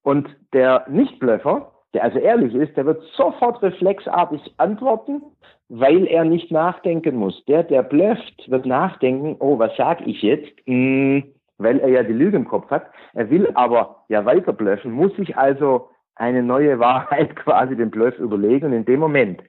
Und 0.02 0.30
der 0.54 0.86
Nichtblöffer, 0.88 1.72
der 1.94 2.04
also 2.04 2.20
ehrlich 2.20 2.54
ist, 2.54 2.78
der 2.78 2.86
wird 2.86 3.04
sofort 3.16 3.62
reflexartig 3.62 4.54
antworten 4.58 5.22
weil 5.70 6.06
er 6.06 6.26
nicht 6.26 6.52
nachdenken 6.52 7.16
muss. 7.16 7.44
Der, 7.46 7.64
der 7.64 7.84
blöfft, 7.84 8.50
wird 8.50 8.66
nachdenken, 8.66 9.36
oh, 9.40 9.58
was 9.58 9.76
sage 9.76 10.04
ich 10.06 10.22
jetzt? 10.22 10.52
Hm, 10.66 11.24
weil 11.58 11.80
er 11.80 11.90
ja 11.90 12.04
die 12.04 12.14
Lüge 12.14 12.38
im 12.38 12.48
Kopf 12.48 12.70
hat. 12.70 12.86
Er 13.14 13.30
will 13.30 13.50
aber 13.56 14.04
ja 14.10 14.26
weiter 14.26 14.54
blöffen, 14.54 14.92
muss 14.92 15.16
sich 15.16 15.38
also 15.38 15.90
eine 16.16 16.44
neue 16.44 16.80
Wahrheit 16.80 17.36
quasi 17.36 17.76
den 17.76 17.92
Bluff 17.92 18.18
überlegen 18.20 18.68
und 18.68 18.74
in 18.74 18.86
dem 18.86 19.00
Moment, 19.00 19.42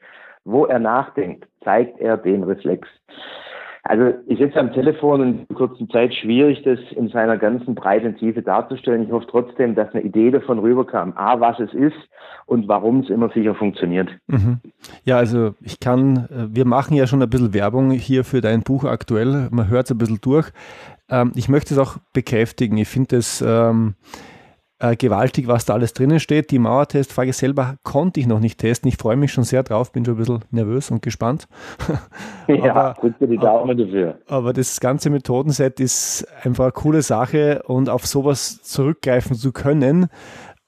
wo 0.46 0.64
er 0.64 0.78
nachdenkt, 0.78 1.46
zeigt 1.62 2.00
er 2.00 2.16
den 2.16 2.44
Reflex. 2.44 2.88
Also 3.82 4.14
ich 4.26 4.38
sitze 4.38 4.58
am 4.58 4.72
Telefon 4.72 5.20
und 5.20 5.46
in 5.48 5.54
kurzer 5.54 5.88
Zeit 5.88 6.12
schwierig, 6.12 6.62
das 6.64 6.78
in 6.96 7.08
seiner 7.08 7.36
ganzen 7.38 7.76
breiten 7.76 8.16
Tiefe 8.16 8.42
darzustellen. 8.42 9.04
Ich 9.04 9.12
hoffe 9.12 9.26
trotzdem, 9.30 9.76
dass 9.76 9.92
eine 9.94 10.02
Idee 10.02 10.32
davon 10.32 10.58
rüberkam. 10.58 11.12
A, 11.16 11.38
was 11.38 11.60
es 11.60 11.72
ist 11.72 11.96
und 12.46 12.66
warum 12.66 13.00
es 13.00 13.10
immer 13.10 13.28
sicher 13.30 13.54
funktioniert. 13.54 14.08
Mhm. 14.26 14.58
Ja, 15.04 15.18
also 15.18 15.54
ich 15.60 15.78
kann, 15.78 16.26
äh, 16.30 16.48
wir 16.50 16.64
machen 16.64 16.96
ja 16.96 17.06
schon 17.06 17.22
ein 17.22 17.30
bisschen 17.30 17.54
Werbung 17.54 17.92
hier 17.92 18.24
für 18.24 18.40
dein 18.40 18.62
Buch 18.62 18.84
aktuell. 18.84 19.48
Man 19.52 19.68
hört 19.68 19.84
es 19.84 19.92
ein 19.92 19.98
bisschen 19.98 20.20
durch. 20.20 20.50
Ähm, 21.08 21.30
ich 21.36 21.48
möchte 21.48 21.74
es 21.74 21.78
auch 21.78 21.96
bekräftigen. 22.12 22.78
Ich 22.78 22.88
finde 22.88 23.16
es 23.16 23.40
ähm, 23.46 23.94
äh, 24.78 24.96
gewaltig, 24.96 25.48
was 25.48 25.64
da 25.64 25.74
alles 25.74 25.94
drinnen 25.94 26.20
steht. 26.20 26.50
Die 26.50 26.58
Mauertestfrage 26.58 27.32
selber 27.32 27.76
konnte 27.82 28.20
ich 28.20 28.26
noch 28.26 28.40
nicht 28.40 28.58
testen. 28.58 28.88
Ich 28.88 28.96
freue 28.96 29.16
mich 29.16 29.32
schon 29.32 29.44
sehr 29.44 29.62
drauf, 29.62 29.92
bin 29.92 30.04
schon 30.04 30.14
ein 30.14 30.18
bisschen 30.18 30.44
nervös 30.50 30.90
und 30.90 31.02
gespannt. 31.02 31.48
ja, 32.46 32.74
aber, 32.74 33.00
drückt 33.00 33.20
die 33.20 33.38
Daumen 33.38 33.76
dafür. 33.76 34.18
Aber 34.28 34.52
das 34.52 34.80
ganze 34.80 35.10
Methodenset 35.10 35.80
ist 35.80 36.26
einfach 36.42 36.64
eine 36.64 36.72
coole 36.72 37.02
Sache 37.02 37.62
und 37.66 37.88
auf 37.88 38.06
sowas 38.06 38.62
zurückgreifen 38.62 39.34
zu 39.34 39.52
können. 39.52 40.08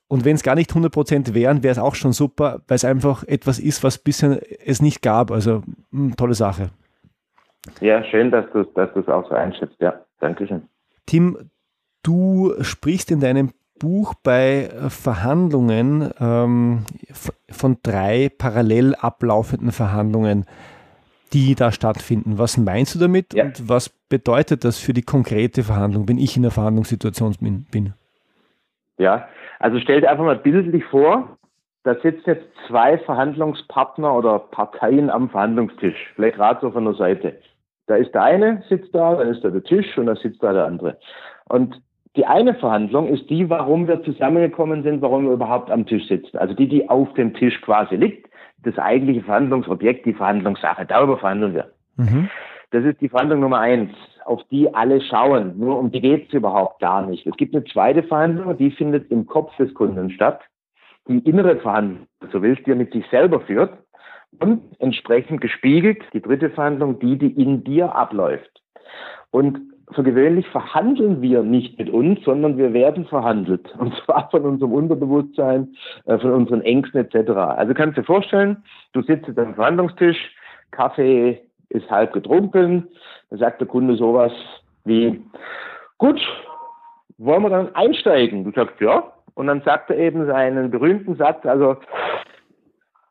Und 0.08 0.24
wenn 0.24 0.36
es 0.36 0.42
gar 0.42 0.54
nicht 0.54 0.70
100% 0.70 1.34
wären, 1.34 1.62
wäre 1.62 1.72
es 1.72 1.78
auch 1.78 1.94
schon 1.94 2.12
super, 2.12 2.62
weil 2.66 2.76
es 2.76 2.84
einfach 2.84 3.24
etwas 3.24 3.58
ist, 3.58 3.84
was 3.84 3.98
bisher 3.98 4.40
es 4.64 4.80
nicht 4.80 5.02
gab. 5.02 5.30
Also 5.30 5.62
mh, 5.90 6.04
hm, 6.04 6.16
tolle 6.16 6.34
Sache. 6.34 6.70
Ja, 7.80 8.02
schön, 8.04 8.30
dass 8.30 8.46
du 8.52 8.60
es 8.60 8.68
dass 8.74 9.08
auch 9.08 9.28
so 9.28 9.34
einschätzt. 9.34 9.76
Ja, 9.80 10.00
Dankeschön. 10.20 10.62
Tim, 11.04 11.50
du 12.02 12.54
sprichst 12.62 13.10
in 13.10 13.20
deinem 13.20 13.52
Buch 13.78 14.14
bei 14.22 14.64
äh, 14.64 14.90
Verhandlungen 14.90 16.10
ähm, 16.20 16.84
von 17.50 17.78
drei 17.82 18.30
parallel 18.36 18.94
ablaufenden 18.94 19.72
Verhandlungen, 19.72 20.44
die 21.32 21.54
da 21.54 21.72
stattfinden. 21.72 22.38
Was 22.38 22.56
meinst 22.56 22.94
du 22.94 22.98
damit 22.98 23.34
ja. 23.34 23.44
und 23.44 23.68
was 23.68 23.88
bedeutet 23.88 24.64
das 24.64 24.78
für 24.78 24.92
die 24.92 25.02
konkrete 25.02 25.62
Verhandlung, 25.62 26.08
wenn 26.08 26.18
ich 26.18 26.36
in 26.36 26.42
der 26.42 26.50
Verhandlungssituation 26.50 27.34
bin? 27.70 27.94
Ja, 28.98 29.28
also 29.58 29.78
stell 29.78 30.00
dir 30.00 30.10
einfach 30.10 30.24
mal 30.24 30.38
bildlich 30.38 30.84
vor, 30.84 31.38
da 31.84 31.94
sitzen 31.94 32.22
jetzt 32.26 32.46
zwei 32.66 32.98
Verhandlungspartner 32.98 34.12
oder 34.14 34.38
Parteien 34.38 35.10
am 35.10 35.30
Verhandlungstisch, 35.30 36.12
vielleicht 36.14 36.36
gerade 36.36 36.60
so 36.60 36.70
von 36.70 36.84
der 36.84 36.94
Seite. 36.94 37.38
Da 37.86 37.96
ist 37.96 38.12
der 38.12 38.22
eine, 38.22 38.62
sitzt 38.68 38.94
da, 38.94 39.14
dann 39.14 39.28
ist 39.28 39.42
da 39.42 39.50
der 39.50 39.64
Tisch 39.64 39.96
und 39.96 40.06
da 40.06 40.16
sitzt 40.16 40.42
da 40.42 40.52
der 40.52 40.66
andere. 40.66 40.98
Und 41.46 41.80
Die 42.16 42.26
eine 42.26 42.54
Verhandlung 42.54 43.08
ist 43.08 43.28
die, 43.30 43.48
warum 43.50 43.86
wir 43.86 44.02
zusammengekommen 44.02 44.82
sind, 44.82 45.02
warum 45.02 45.26
wir 45.26 45.32
überhaupt 45.32 45.70
am 45.70 45.86
Tisch 45.86 46.06
sitzen. 46.08 46.38
Also 46.38 46.54
die, 46.54 46.68
die 46.68 46.88
auf 46.88 47.12
dem 47.14 47.34
Tisch 47.34 47.60
quasi 47.60 47.96
liegt, 47.96 48.28
das 48.64 48.78
eigentliche 48.78 49.22
Verhandlungsobjekt, 49.22 50.06
die 50.06 50.14
Verhandlungssache. 50.14 50.86
Darüber 50.86 51.18
verhandeln 51.18 51.54
wir. 51.54 51.70
Mhm. 51.96 52.28
Das 52.70 52.84
ist 52.84 53.00
die 53.00 53.08
Verhandlung 53.08 53.40
Nummer 53.40 53.60
eins, 53.60 53.90
auf 54.24 54.42
die 54.50 54.72
alle 54.74 55.00
schauen. 55.00 55.58
Nur 55.58 55.78
um 55.78 55.90
die 55.90 56.00
geht 56.00 56.28
es 56.28 56.34
überhaupt 56.34 56.80
gar 56.80 57.06
nicht. 57.06 57.26
Es 57.26 57.36
gibt 57.36 57.54
eine 57.54 57.64
zweite 57.64 58.02
Verhandlung, 58.02 58.56
die 58.56 58.70
findet 58.70 59.10
im 59.10 59.26
Kopf 59.26 59.56
des 59.56 59.72
Kunden 59.74 60.10
statt. 60.10 60.40
Die 61.08 61.18
innere 61.20 61.56
Verhandlung, 61.56 62.06
so 62.30 62.42
willst, 62.42 62.66
die 62.66 62.72
er 62.72 62.76
mit 62.76 62.92
sich 62.92 63.06
selber 63.10 63.40
führt. 63.40 63.72
Und 64.40 64.62
entsprechend 64.78 65.40
gespiegelt 65.40 66.02
die 66.12 66.20
dritte 66.20 66.50
Verhandlung, 66.50 66.98
die, 66.98 67.16
die 67.16 67.30
in 67.30 67.64
dir 67.64 67.94
abläuft. 67.94 68.62
Und 69.30 69.58
für 69.92 70.02
gewöhnlich 70.02 70.46
verhandeln 70.48 71.22
wir 71.22 71.42
nicht 71.42 71.78
mit 71.78 71.90
uns, 71.90 72.22
sondern 72.24 72.58
wir 72.58 72.72
werden 72.72 73.06
verhandelt. 73.06 73.74
Und 73.78 73.94
zwar 74.04 74.30
von 74.30 74.42
unserem 74.42 74.72
Unterbewusstsein, 74.72 75.74
äh, 76.06 76.18
von 76.18 76.32
unseren 76.32 76.62
Ängsten 76.62 77.00
etc. 77.00 77.30
Also 77.30 77.74
kannst 77.74 77.96
du 77.96 78.02
dir 78.02 78.06
vorstellen, 78.06 78.62
du 78.92 79.02
sitzt 79.02 79.38
am 79.38 79.54
Verhandlungstisch, 79.54 80.18
Kaffee 80.70 81.40
ist 81.70 81.90
halb 81.90 82.12
getrunken, 82.12 82.88
da 83.30 83.36
sagt 83.36 83.60
der 83.60 83.68
Kunde 83.68 83.96
sowas 83.96 84.32
wie, 84.84 85.22
gut, 85.98 86.20
wollen 87.18 87.42
wir 87.42 87.50
dann 87.50 87.74
einsteigen? 87.74 88.44
Du 88.44 88.52
sagst 88.52 88.80
ja. 88.80 89.12
Und 89.34 89.46
dann 89.46 89.60
sagt 89.62 89.90
er 89.90 89.98
eben 89.98 90.26
seinen 90.26 90.70
berühmten 90.70 91.14
Satz, 91.16 91.44
also 91.46 91.76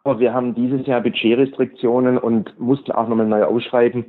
wir 0.04 0.34
haben 0.34 0.56
dieses 0.56 0.86
Jahr 0.88 1.02
Budgetrestriktionen 1.02 2.18
und 2.18 2.58
mussten 2.60 2.92
auch 2.94 3.08
nochmal 3.08 3.28
neu 3.28 3.44
ausschreiben. 3.44 4.06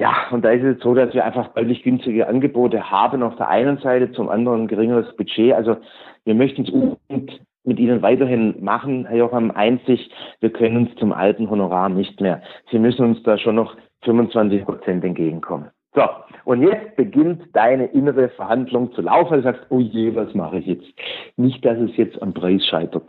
Ja, 0.00 0.28
und 0.30 0.46
da 0.46 0.50
ist 0.50 0.64
es 0.64 0.82
so, 0.82 0.94
dass 0.94 1.12
wir 1.12 1.26
einfach 1.26 1.48
deutlich 1.48 1.82
günstige 1.82 2.26
Angebote 2.26 2.90
haben 2.90 3.22
auf 3.22 3.36
der 3.36 3.50
einen 3.50 3.76
Seite, 3.76 4.10
zum 4.12 4.30
anderen 4.30 4.62
ein 4.62 4.66
geringeres 4.66 5.14
Budget. 5.14 5.52
Also 5.52 5.76
wir 6.24 6.34
möchten 6.34 6.62
es 6.62 6.70
unbedingt 6.70 7.38
mit 7.64 7.78
Ihnen 7.78 8.00
weiterhin 8.00 8.54
machen, 8.64 9.04
Herr 9.04 9.18
Jocham, 9.18 9.50
einzig, 9.50 10.10
wir 10.40 10.50
können 10.54 10.78
uns 10.78 10.94
zum 10.96 11.12
alten 11.12 11.50
Honorar 11.50 11.90
nicht 11.90 12.18
mehr. 12.18 12.40
Sie 12.70 12.78
müssen 12.78 13.04
uns 13.04 13.22
da 13.24 13.36
schon 13.36 13.56
noch 13.56 13.76
25 14.04 14.64
Prozent 14.64 15.04
entgegenkommen. 15.04 15.68
So, 15.94 16.04
und 16.46 16.62
jetzt 16.62 16.96
beginnt 16.96 17.54
deine 17.54 17.84
innere 17.84 18.30
Verhandlung 18.30 18.92
zu 18.94 19.02
laufen. 19.02 19.34
Du 19.34 19.42
sagst, 19.42 19.66
oh 19.68 19.80
je, 19.80 20.14
was 20.14 20.32
mache 20.34 20.60
ich 20.60 20.66
jetzt? 20.66 20.88
Nicht, 21.36 21.62
dass 21.62 21.76
es 21.76 21.94
jetzt 21.98 22.22
am 22.22 22.32
Preis 22.32 22.64
scheitert. 22.64 23.04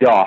Ja, 0.00 0.26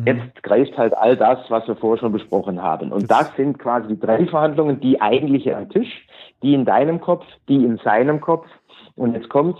Mhm. 0.00 0.06
Jetzt 0.06 0.42
greift 0.42 0.76
halt 0.76 0.96
all 0.96 1.16
das, 1.16 1.38
was 1.48 1.66
wir 1.66 1.76
vorher 1.76 1.98
schon 1.98 2.12
besprochen 2.12 2.62
haben. 2.62 2.92
Und 2.92 3.10
das, 3.10 3.28
das 3.28 3.36
sind 3.36 3.58
quasi 3.58 3.88
die 3.88 4.00
drei 4.00 4.26
Verhandlungen, 4.26 4.80
die 4.80 5.00
eigentliche 5.00 5.56
am 5.56 5.68
Tisch, 5.68 6.06
die 6.42 6.54
in 6.54 6.64
deinem 6.64 7.00
Kopf, 7.00 7.24
die 7.48 7.64
in 7.64 7.78
seinem 7.78 8.20
Kopf. 8.20 8.46
Und 8.96 9.14
jetzt 9.14 9.28
kommt 9.28 9.58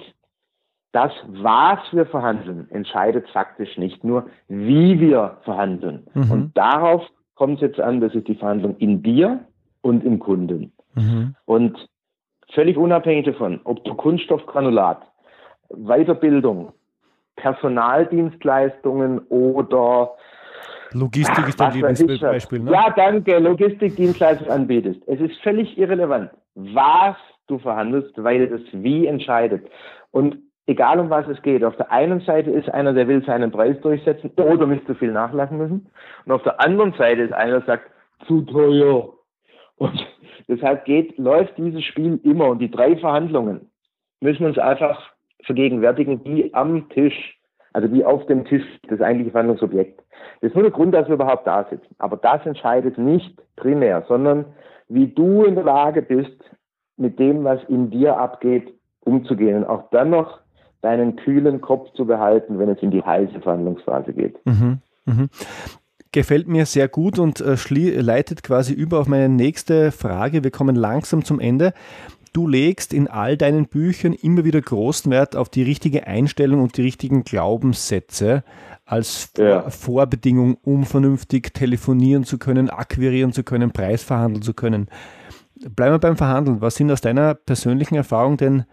das, 0.92 1.12
was 1.27 1.79
wir 1.92 2.07
verhandeln, 2.07 2.68
entscheidet 2.70 3.29
faktisch 3.31 3.77
nicht 3.77 4.05
nur, 4.05 4.27
wie 4.48 4.98
wir 5.01 5.38
verhandeln. 5.44 6.07
Mhm. 6.14 6.31
Und 6.31 6.57
darauf 6.57 7.03
kommt 7.35 7.57
es 7.57 7.61
jetzt 7.61 7.81
an, 7.81 8.01
das 8.01 8.14
ist 8.14 8.27
die 8.27 8.35
Verhandlung 8.35 8.77
in 8.79 9.03
dir 9.03 9.44
und 9.83 10.05
im 10.05 10.18
Kunden. 10.18 10.72
Mhm. 10.94 11.35
Und 11.44 11.88
völlig 12.53 12.77
unabhängig 12.77 13.27
davon, 13.27 13.61
ob 13.64 13.85
du 13.85 13.94
Kunststoffgranulat, 13.94 15.03
Weiterbildung, 15.68 16.72
Personaldienstleistungen 17.38 19.20
oder 19.29 20.14
Logistik 20.92 21.48
ist 21.48 21.61
ein 21.61 21.72
Lieblingsbeispiel, 21.74 22.61
ne? 22.61 22.72
Ja, 22.72 22.90
danke, 22.90 23.38
Logistikdienstleistung 23.38 24.48
anbietest. 24.48 25.03
Es 25.07 25.20
ist 25.20 25.38
völlig 25.42 25.77
irrelevant, 25.77 26.31
was 26.55 27.16
du 27.46 27.59
verhandelst, 27.59 28.12
weil 28.22 28.46
das 28.48 28.62
Wie 28.72 29.07
entscheidet. 29.07 29.68
Und 30.11 30.38
egal 30.66 30.98
um 30.98 31.11
was 31.11 31.27
es 31.29 31.40
geht, 31.42 31.64
auf 31.64 31.77
der 31.77 31.90
einen 31.92 32.20
Seite 32.20 32.51
ist 32.51 32.70
einer, 32.70 32.92
der 32.92 33.07
will 33.09 33.24
seinen 33.24 33.51
Preis 33.51 33.79
durchsetzen 33.83 34.31
oder 34.37 34.66
nicht 34.66 34.87
zu 34.87 34.94
viel 34.94 35.12
nachlassen 35.12 35.59
müssen. 35.59 35.90
Und 36.24 36.33
auf 36.33 36.42
der 36.42 36.61
anderen 36.61 36.92
Seite 36.94 37.22
ist 37.22 37.33
einer, 37.33 37.61
der 37.61 37.66
sagt, 37.66 37.90
zu 38.27 38.42
teuer. 38.42 39.12
Und 39.77 40.07
deshalb 40.48 40.85
geht, 40.87 41.18
läuft 41.18 41.57
dieses 41.59 41.85
Spiel 41.85 42.18
immer. 42.24 42.48
Und 42.48 42.61
die 42.61 42.70
drei 42.70 42.96
Verhandlungen 42.96 43.70
müssen 44.20 44.46
uns 44.46 44.59
einfach 44.59 45.12
vergegenwärtigen, 45.44 46.22
die 46.24 46.53
am 46.55 46.88
Tisch, 46.90 47.38
also 47.72 47.88
die 47.88 48.05
auf 48.05 48.27
dem 48.27 48.44
Tisch, 48.44 48.64
das 48.88 49.01
eigentliche 49.01 49.31
Verhandlungsobjekt. 49.31 50.03
Das 50.40 50.51
ist 50.51 50.55
nur 50.55 50.64
der 50.64 50.72
Grund, 50.72 50.94
dass 50.94 51.09
wir 51.09 51.14
überhaupt 51.14 51.46
da 51.46 51.64
sitzen. 51.68 51.94
Aber 51.98 52.16
das 52.16 52.44
entscheidet 52.46 52.98
nicht 52.98 53.40
primär, 53.57 54.05
sondern 54.09 54.44
wie 54.88 55.07
du 55.07 55.44
in 55.44 55.55
der 55.55 55.64
Lage 55.64 56.03
bist, 56.03 56.38
mit 56.96 57.18
dem, 57.18 57.44
was 57.44 57.61
in 57.68 57.90
dir 57.90 58.18
abgeht, 58.18 58.72
umzugehen 59.01 59.59
und 59.59 59.64
auch 59.64 59.90
dann 59.90 60.11
noch 60.11 60.40
deinen 60.81 61.16
kühlen 61.16 61.61
Kopf 61.61 61.92
zu 61.94 62.07
behalten, 62.07 62.59
wenn 62.59 62.68
es 62.68 62.83
in 62.83 62.90
die 62.90 63.03
heiße 63.03 63.40
Verhandlungsphase 63.40 64.12
geht. 64.12 64.44
Mhm, 64.44 64.79
mhm. 65.07 65.29
Gefällt 66.12 66.48
mir 66.48 66.66
sehr 66.66 66.88
gut 66.88 67.18
und 67.18 67.40
äh, 67.40 67.57
leitet 68.01 68.42
quasi 68.42 68.72
über 68.72 69.01
auf 69.01 69.09
meine 69.09 69.29
nächste 69.29 69.92
Frage. 69.92 70.42
Wir 70.42 70.51
kommen 70.51 70.74
langsam 70.74 71.24
zum 71.24 71.38
Ende 71.38 71.72
du 72.32 72.46
legst 72.46 72.92
in 72.92 73.08
all 73.08 73.36
deinen 73.36 73.66
Büchern 73.66 74.12
immer 74.12 74.44
wieder 74.44 74.60
großen 74.60 75.10
Wert 75.10 75.36
auf 75.36 75.48
die 75.48 75.62
richtige 75.62 76.06
Einstellung 76.06 76.62
und 76.62 76.76
die 76.76 76.82
richtigen 76.82 77.24
Glaubenssätze 77.24 78.44
als 78.84 79.32
ja. 79.36 79.68
Vorbedingung, 79.70 80.56
um 80.62 80.84
vernünftig 80.84 81.52
telefonieren 81.54 82.24
zu 82.24 82.38
können, 82.38 82.70
akquirieren 82.70 83.32
zu 83.32 83.42
können, 83.44 83.70
Preisverhandeln 83.70 84.42
zu 84.42 84.54
können. 84.54 84.88
Bleiben 85.54 85.94
wir 85.94 85.98
beim 85.98 86.16
Verhandeln. 86.16 86.60
Was 86.60 86.76
sind 86.76 86.90
aus 86.90 87.00
deiner 87.00 87.34
persönlichen 87.34 87.96
Erfahrung 87.96 88.36
denn 88.36 88.64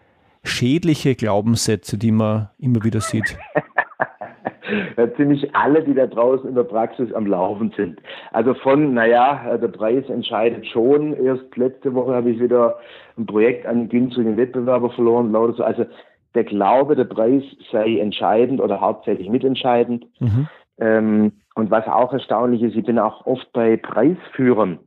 schädliche 0.44 1.16
Glaubenssätze, 1.16 1.98
die 1.98 2.12
man 2.12 2.50
immer 2.58 2.84
wieder 2.84 3.02
sieht? 3.02 3.38
ziemlich 5.18 5.56
alle, 5.56 5.84
die 5.84 5.94
da 5.94 6.08
draußen 6.08 6.48
in 6.50 6.56
der 6.56 6.64
Praxis 6.64 7.14
am 7.14 7.26
Laufen 7.26 7.74
sind. 7.76 8.00
Also 8.32 8.54
von, 8.54 8.94
naja, 8.94 9.58
der 9.58 9.68
Preis 9.68 10.08
entscheidet 10.10 10.66
schon. 10.68 11.14
Erst 11.14 11.56
letzte 11.58 11.94
Woche 11.94 12.14
habe 12.14 12.32
ich 12.32 12.40
wieder 12.40 12.78
ein 13.18 13.26
Projekt 13.26 13.66
an 13.66 13.78
einen 13.78 13.90
günstigen 13.90 14.38
Wettbewerber 14.38 14.90
verloren, 14.92 15.32
lauter 15.32 15.54
so. 15.54 15.64
Also 15.64 15.86
der 16.36 16.44
Glaube, 16.44 16.96
der 16.96 17.06
Preis 17.06 17.44
sei 17.72 17.98
entscheidend 18.00 18.62
oder 18.62 18.82
hauptsächlich 18.82 19.30
mitentscheidend. 19.30 20.06
Mhm. 20.20 20.48
Ähm, 20.80 21.32
und 21.56 21.72
was 21.72 21.88
auch 21.88 22.12
erstaunlich 22.12 22.62
ist, 22.62 22.76
ich 22.76 22.86
bin 22.86 23.00
auch 23.00 23.26
oft 23.26 23.52
bei 23.54 23.78
Preisführern. 23.78 24.80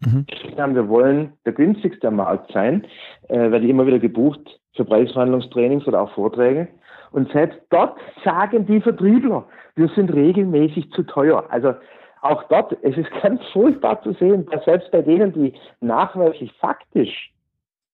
Mhm. 0.00 0.26
Wir 0.74 0.88
wollen 0.88 1.32
der 1.44 1.52
günstigste 1.52 2.08
am 2.08 2.16
Markt 2.16 2.52
sein, 2.52 2.86
äh, 3.28 3.50
werde 3.50 3.64
ich 3.64 3.70
immer 3.70 3.86
wieder 3.86 3.98
gebucht 3.98 4.60
für 4.74 4.84
Preisverhandlungstrainings 4.84 5.86
oder 5.86 6.02
auch 6.02 6.12
Vorträge. 6.12 6.68
Und 7.12 7.30
selbst 7.32 7.58
dort 7.70 7.98
sagen 8.24 8.66
die 8.66 8.80
Vertriebler, 8.80 9.44
wir 9.74 9.88
sind 9.88 10.12
regelmäßig 10.12 10.90
zu 10.92 11.02
teuer. 11.02 11.44
Also 11.50 11.74
auch 12.22 12.42
dort, 12.44 12.76
es 12.82 12.96
ist 12.96 13.10
ganz 13.22 13.40
furchtbar 13.52 14.02
zu 14.02 14.12
sehen, 14.14 14.46
dass 14.50 14.64
selbst 14.64 14.90
bei 14.90 15.02
denen, 15.02 15.32
die 15.32 15.54
nachweislich 15.80 16.52
faktisch 16.54 17.32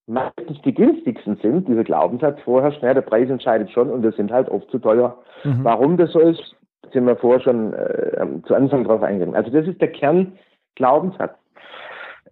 meistens 0.07 0.61
die 0.63 0.75
günstigsten 0.75 1.37
sind, 1.37 1.69
dieser 1.69 1.85
Glaubenssatz 1.85 2.41
vorherrscht, 2.43 2.83
naja, 2.83 2.95
der 2.95 3.03
Preis 3.03 3.31
entscheidet 3.31 3.71
schon 3.71 3.89
und 3.89 4.03
wir 4.03 4.13
sind 4.13 4.33
halt 4.33 4.49
oft 4.49 4.69
zu 4.71 4.79
teuer. 4.79 5.17
Mhm. 5.45 5.65
Warum 5.65 5.97
das 5.97 6.13
so 6.13 6.19
ist, 6.19 6.57
sind 6.93 7.07
wir 7.07 7.17
vorher 7.17 7.41
schon 7.41 7.73
äh, 7.73 8.27
zu 8.47 8.55
Anfang 8.55 8.85
drauf 8.85 9.03
eingegangen. 9.03 9.37
Also 9.37 9.51
das 9.51 9.67
ist 9.67 9.81
der 9.81 9.93
Kernglaubenssatz. 9.93 11.35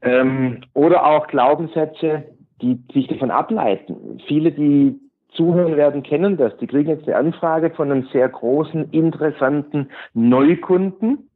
Ähm, 0.02 0.62
oder 0.74 1.06
auch 1.06 1.26
Glaubenssätze, 1.26 2.24
die 2.60 2.82
sich 2.92 3.06
davon 3.06 3.30
ableiten. 3.30 4.20
Viele, 4.26 4.52
die 4.52 4.98
zuhören 5.32 5.76
werden, 5.76 6.02
kennen 6.02 6.36
das. 6.36 6.56
Die 6.58 6.66
kriegen 6.66 6.90
jetzt 6.90 7.06
eine 7.06 7.16
Anfrage 7.16 7.70
von 7.70 7.90
einem 7.90 8.06
sehr 8.12 8.28
großen, 8.28 8.90
interessanten 8.90 9.90
Neukunden. 10.14 11.30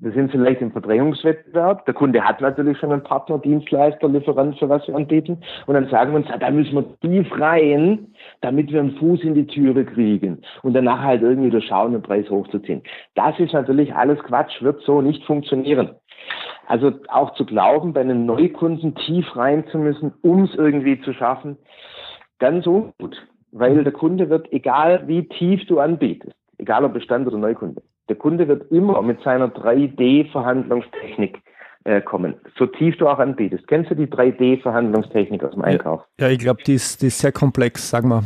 Wir 0.00 0.12
sind 0.12 0.30
vielleicht 0.30 0.60
im 0.60 0.70
Verdrängungswettbewerb. 0.70 1.84
Der 1.86 1.94
Kunde 1.94 2.22
hat 2.22 2.40
natürlich 2.40 2.78
schon 2.78 2.92
einen 2.92 3.02
Partner, 3.02 3.38
Dienstleister, 3.38 4.08
Lieferant, 4.08 4.56
für 4.56 4.68
was 4.68 4.86
wir 4.86 4.94
anbieten. 4.94 5.38
Und 5.66 5.74
dann 5.74 5.88
sagen 5.88 6.12
wir 6.12 6.18
uns, 6.18 6.28
da 6.38 6.50
müssen 6.52 6.74
wir 6.74 7.00
tief 7.00 7.26
rein, 7.40 8.06
damit 8.40 8.70
wir 8.70 8.78
einen 8.78 8.96
Fuß 8.96 9.22
in 9.24 9.34
die 9.34 9.48
Türe 9.48 9.84
kriegen. 9.84 10.42
Und 10.62 10.74
danach 10.74 11.02
halt 11.02 11.22
irgendwie 11.22 11.50
durch 11.50 11.66
schauen, 11.66 11.92
den 11.92 12.02
Preis 12.02 12.30
hochzuziehen. 12.30 12.82
Das 13.16 13.40
ist 13.40 13.52
natürlich 13.52 13.92
alles 13.92 14.20
Quatsch, 14.20 14.62
wird 14.62 14.80
so 14.82 15.02
nicht 15.02 15.24
funktionieren. 15.24 15.96
Also 16.68 16.92
auch 17.08 17.34
zu 17.34 17.44
glauben, 17.44 17.92
bei 17.92 18.02
einem 18.02 18.24
Neukunden 18.24 18.94
tief 18.94 19.34
rein 19.34 19.66
zu 19.72 19.78
müssen, 19.78 20.14
um 20.22 20.44
es 20.44 20.54
irgendwie 20.54 21.00
zu 21.00 21.12
schaffen, 21.12 21.56
ganz 22.38 22.66
ungut. 22.66 23.16
Weil 23.50 23.82
der 23.82 23.92
Kunde 23.92 24.28
wird, 24.28 24.52
egal 24.52 25.06
wie 25.06 25.26
tief 25.26 25.64
du 25.66 25.80
anbietest, 25.80 26.36
egal 26.58 26.84
ob 26.84 26.92
Bestand 26.92 27.26
oder 27.26 27.38
Neukunde, 27.38 27.82
der 28.08 28.16
Kunde 28.16 28.46
wird 28.46 28.70
immer 28.70 29.00
mit 29.02 29.20
seiner 29.22 29.48
3D-Verhandlungstechnik 29.48 31.40
äh, 31.84 32.00
kommen, 32.02 32.34
so 32.58 32.66
tief 32.66 32.96
du 32.98 33.08
auch 33.08 33.18
anbietest. 33.18 33.66
Kennst 33.66 33.90
du 33.90 33.94
die 33.94 34.06
3D-Verhandlungstechnik 34.06 35.42
aus 35.44 35.52
dem 35.52 35.62
Einkauf? 35.62 36.02
Ja, 36.20 36.28
ich 36.28 36.38
glaube, 36.38 36.62
die 36.62 36.74
ist, 36.74 37.00
die 37.00 37.06
ist 37.06 37.18
sehr 37.18 37.32
komplex, 37.32 37.88
sag 37.88 38.04
mal. 38.04 38.22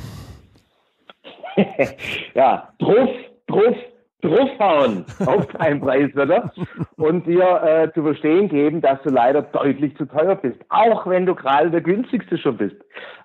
ja, 2.34 2.68
drauf, 2.78 3.10
drauf, 3.46 3.76
draufhauen 4.22 5.04
auf 5.26 5.46
deinen 5.46 5.80
Preis, 5.80 6.14
oder? 6.14 6.52
Und 6.96 7.26
dir 7.26 7.62
äh, 7.62 7.92
zu 7.92 8.02
verstehen 8.02 8.48
geben, 8.48 8.80
dass 8.80 9.02
du 9.02 9.10
leider 9.10 9.42
deutlich 9.42 9.96
zu 9.96 10.06
teuer 10.06 10.36
bist, 10.36 10.58
auch 10.68 11.06
wenn 11.06 11.26
du 11.26 11.34
gerade 11.34 11.70
der 11.70 11.80
günstigste 11.80 12.38
schon 12.38 12.56
bist. 12.56 12.76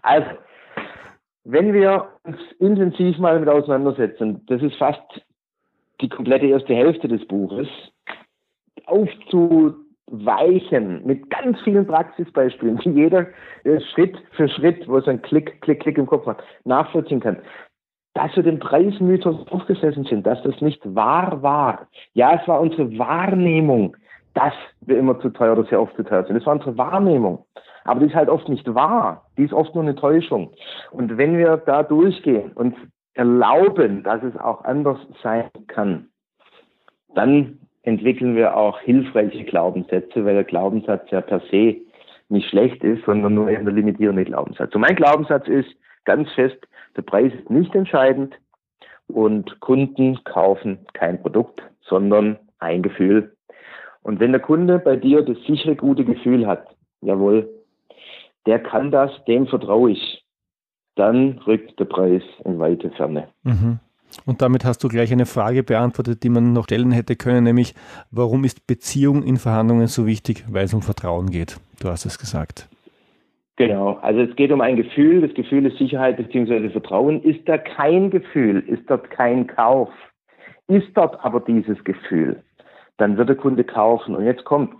Also 0.01 0.27
wenn 1.49 1.73
wir 1.73 2.09
uns 2.23 2.37
intensiv 2.59 3.17
mal 3.19 3.39
mit 3.39 3.47
auseinandersetzen, 3.47 4.45
das 4.47 4.61
ist 4.61 4.75
fast 4.75 4.99
die 6.01 6.09
komplette 6.09 6.47
erste 6.47 6.75
Hälfte 6.75 7.07
des 7.07 7.25
Buches, 7.25 7.69
aufzuweichen 8.85 11.05
mit 11.05 11.29
ganz 11.29 11.57
vielen 11.61 11.87
Praxisbeispielen, 11.87 12.79
die 12.79 12.89
jeder 12.89 13.27
Schritt 13.93 14.17
für 14.31 14.49
Schritt, 14.49 14.89
wo 14.89 14.97
es 14.97 15.07
ein 15.07 15.21
Klick, 15.21 15.61
Klick, 15.61 15.79
Klick 15.79 15.97
im 15.97 16.05
Kopf 16.05 16.25
macht, 16.25 16.43
nachvollziehen 16.65 17.21
kann. 17.21 17.37
Dass 18.13 18.35
wir 18.35 18.43
dem 18.43 18.59
Preismythos 18.59 19.47
aufgesessen 19.47 20.03
sind, 20.03 20.27
dass 20.27 20.43
das 20.43 20.59
nicht 20.59 20.81
wahr 20.95 21.41
war. 21.41 21.87
Ja, 22.13 22.37
es 22.41 22.47
war 22.47 22.59
unsere 22.59 22.97
Wahrnehmung, 22.97 23.95
dass 24.33 24.53
wir 24.81 24.97
immer 24.97 25.17
zu 25.21 25.29
teuer 25.29 25.53
oder 25.53 25.63
sehr 25.65 25.81
oft 25.81 25.95
zu 25.95 26.03
teuer 26.03 26.25
sind. 26.25 26.35
Das 26.35 26.45
war 26.45 26.55
unsere 26.55 26.77
Wahrnehmung. 26.77 27.45
Aber 27.87 28.01
die 28.01 28.07
ist 28.07 28.15
halt 28.15 28.29
oft 28.29 28.49
nicht 28.49 28.73
wahr. 28.75 29.25
Die 29.37 29.43
ist 29.43 29.53
oft 29.53 29.73
nur 29.73 29.83
eine 29.83 29.95
Täuschung. 29.95 30.51
Und 30.91 31.17
wenn 31.17 31.37
wir 31.37 31.57
da 31.57 31.83
durchgehen 31.83 32.51
und 32.53 32.75
erlauben, 33.13 34.03
dass 34.03 34.21
es 34.23 34.37
auch 34.37 34.63
anders 34.63 34.99
sein 35.23 35.49
kann, 35.67 36.09
dann 37.15 37.57
entwickeln 37.83 38.35
wir 38.35 38.55
auch 38.55 38.79
hilfreiche 38.81 39.45
Glaubenssätze, 39.45 40.25
weil 40.25 40.35
der 40.35 40.43
Glaubenssatz 40.43 41.09
ja 41.09 41.21
per 41.21 41.39
se 41.49 41.77
nicht 42.29 42.49
schlecht 42.49 42.83
ist, 42.83 43.05
sondern 43.05 43.33
nur 43.33 43.49
eben 43.49 43.63
der 43.63 43.73
limitierende 43.73 44.25
Glaubenssatz. 44.25 44.75
Und 44.75 44.81
mein 44.81 44.95
Glaubenssatz 44.95 45.47
ist 45.47 45.69
ganz 46.03 46.29
fest, 46.33 46.57
der 46.97 47.01
Preis 47.03 47.31
ist 47.33 47.49
nicht 47.49 47.73
entscheidend 47.73 48.35
und 49.07 49.59
Kunden 49.61 50.21
kaufen 50.25 50.79
kein 50.93 51.21
Produkt, 51.21 51.61
sondern 51.81 52.37
ein 52.59 52.83
Gefühl. 52.83 53.33
Und 54.03 54.19
wenn 54.19 54.31
der 54.31 54.41
Kunde 54.41 54.79
bei 54.79 54.97
dir 54.97 55.21
das 55.21 55.37
sichere, 55.47 55.75
gute 55.75 56.03
Gefühl 56.03 56.45
hat, 56.45 56.67
jawohl, 57.01 57.49
der 58.47 58.59
kann 58.59 58.89
das, 58.89 59.11
dem 59.25 59.45
vertraue 59.47 59.91
ich 59.91 60.23
dann 60.97 61.39
rückt 61.45 61.79
der 61.79 61.85
Preis 61.85 62.23
in 62.43 62.59
weite 62.59 62.89
Ferne. 62.91 63.27
Mhm. 63.43 63.79
Und 64.25 64.41
damit 64.41 64.65
hast 64.65 64.83
du 64.83 64.87
gleich 64.87 65.11
eine 65.11 65.25
Frage 65.25 65.63
beantwortet, 65.63 66.23
die 66.23 66.29
man 66.29 66.53
noch 66.53 66.63
stellen 66.65 66.91
hätte 66.91 67.15
können, 67.15 67.43
nämlich 67.43 67.73
warum 68.09 68.43
ist 68.45 68.65
Beziehung 68.65 69.23
in 69.23 69.37
Verhandlungen 69.37 69.87
so 69.87 70.07
wichtig? 70.07 70.45
Weil 70.49 70.65
es 70.65 70.73
um 70.73 70.81
Vertrauen 70.81 71.29
geht. 71.29 71.57
Du 71.81 71.89
hast 71.89 72.05
es 72.05 72.17
gesagt. 72.17 72.69
Genau, 73.57 73.97
also 74.01 74.21
es 74.21 74.35
geht 74.35 74.51
um 74.51 74.61
ein 74.61 74.75
Gefühl, 74.75 75.21
das 75.21 75.33
Gefühl 75.33 75.65
ist 75.65 75.77
Sicherheit 75.77 76.17
bzw. 76.17 76.69
Vertrauen. 76.69 77.21
Ist 77.23 77.47
da 77.47 77.57
kein 77.57 78.09
Gefühl, 78.09 78.63
ist 78.67 78.89
dort 78.89 79.09
kein 79.09 79.47
Kauf, 79.47 79.89
ist 80.67 80.87
dort 80.93 81.23
aber 81.23 81.41
dieses 81.41 81.83
Gefühl, 81.83 82.41
dann 82.97 83.17
wird 83.17 83.29
der 83.29 83.35
Kunde 83.35 83.63
kaufen. 83.63 84.15
Und 84.15 84.25
jetzt 84.25 84.45
kommt, 84.45 84.73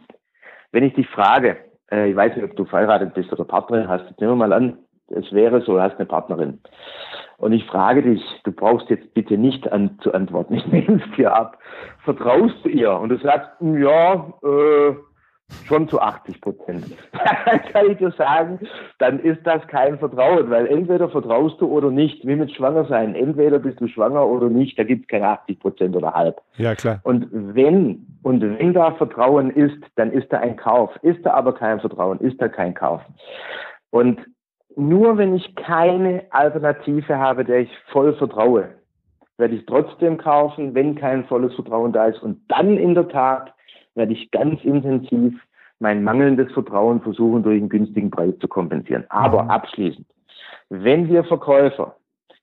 wenn 0.72 0.84
ich 0.84 0.94
dich 0.94 1.08
frage, 1.08 1.58
äh, 1.92 2.10
ich 2.10 2.16
weiß 2.16 2.36
nicht, 2.36 2.46
ob 2.46 2.56
du 2.56 2.66
verheiratet 2.66 3.14
bist 3.14 3.32
oder 3.32 3.46
Partnerin 3.46 3.88
hast, 3.88 4.20
nehmen 4.20 4.34
wir 4.34 4.48
mal 4.48 4.54
an, 4.54 4.78
es 5.10 5.32
wäre 5.32 5.62
so, 5.62 5.74
du 5.74 5.82
hast 5.82 5.98
eine 5.98 6.06
Partnerin. 6.06 6.60
Und 7.38 7.54
ich 7.54 7.66
frage 7.66 8.02
dich, 8.02 8.22
du 8.44 8.52
brauchst 8.52 8.90
jetzt 8.90 9.14
bitte 9.14 9.38
nicht 9.38 9.72
an, 9.72 9.98
zu 10.02 10.14
antworten, 10.14 10.56
ich 10.56 10.66
nehme 10.68 11.02
es 11.02 11.16
dir 11.16 11.34
ab. 11.34 11.58
Vertraust 12.04 12.56
du 12.64 12.70
ihr? 12.70 12.92
Und 12.92 13.10
du 13.10 13.18
sagst, 13.18 13.50
ja, 13.62 14.34
äh, 14.44 14.96
schon 15.66 15.88
zu 15.90 16.00
80 16.02 16.42
Prozent. 16.42 16.86
Kann 17.74 17.92
ich 17.92 17.98
dir 17.98 18.12
sagen, 18.12 18.60
dann 19.00 19.20
ist 19.20 19.46
das 19.46 19.66
kein 19.68 19.98
Vertrauen, 20.00 20.50
weil 20.50 20.68
entweder 20.68 21.10
vertraust 21.10 21.62
du 21.62 21.68
oder 21.68 21.92
nicht, 21.92 22.26
wie 22.26 22.36
mit 22.36 22.52
Schwanger 22.52 22.86
sein. 22.86 23.16
Entweder 23.16 23.60
bist 23.60 23.80
du 23.80 23.88
schwanger 23.88 24.26
oder 24.26 24.50
nicht, 24.50 24.78
da 24.80 24.84
gibt 24.84 25.04
es 25.04 25.08
keine 25.08 25.28
80 25.28 25.60
Prozent 25.60 25.96
oder 25.96 26.14
halb. 26.14 26.42
Ja, 26.58 26.76
klar. 26.76 27.00
Und 27.04 27.28
wenn, 27.32 28.06
und 28.24 28.42
wenn 28.42 28.74
da 28.74 28.92
Vertrauen 28.94 29.50
ist, 29.52 29.78
dann 29.96 30.12
ist 30.12 30.32
da 30.32 30.40
ein 30.40 30.56
Kauf. 30.56 30.92
Ist 31.02 31.26
da 31.26 31.34
aber 31.34 31.54
kein 31.54 31.80
Vertrauen, 31.80 32.20
ist 32.20 32.42
da 32.42 32.48
kein 32.48 32.74
Kauf. 32.74 33.02
Und 33.90 34.20
nur 34.76 35.18
wenn 35.18 35.36
ich 35.36 35.56
keine 35.56 36.24
Alternative 36.30 37.18
habe, 37.18 37.44
der 37.44 37.62
ich 37.62 37.72
voll 37.92 38.14
vertraue, 38.14 38.70
werde 39.38 39.56
ich 39.56 39.66
trotzdem 39.66 40.18
kaufen, 40.18 40.74
wenn 40.76 40.96
kein 40.96 41.26
volles 41.26 41.54
Vertrauen 41.56 41.94
da 41.94 42.06
ist. 42.06 42.22
Und 42.22 42.42
dann 42.48 42.78
in 42.78 42.96
der 42.96 43.08
Tat 43.08 43.54
werde 43.98 44.14
ich 44.14 44.32
ganz 44.32 44.64
intensiv 44.64 45.34
mein 45.80 46.04
mangelndes 46.04 46.52
Vertrauen 46.54 47.02
versuchen, 47.02 47.44
durch 47.44 47.60
einen 47.60 47.70
günstigen 47.70 48.10
Preis 48.10 48.34
zu 48.40 48.48
kompensieren. 48.48 49.04
Aber 49.10 49.44
mhm. 49.44 49.50
abschließend, 49.50 50.08
wenn 50.70 51.10
wir 51.10 51.26
Verkäufer 51.26 51.98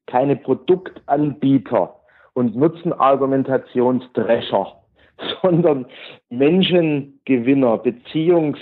keine 0.07 0.37
Produktanbieter 0.37 1.97
und 2.35 2.55
Nutzenargumentationsdrescher, 2.55 4.75
sondern 5.43 5.87
Menschengewinner, 6.31 7.83
Beziehungs- 7.83 8.59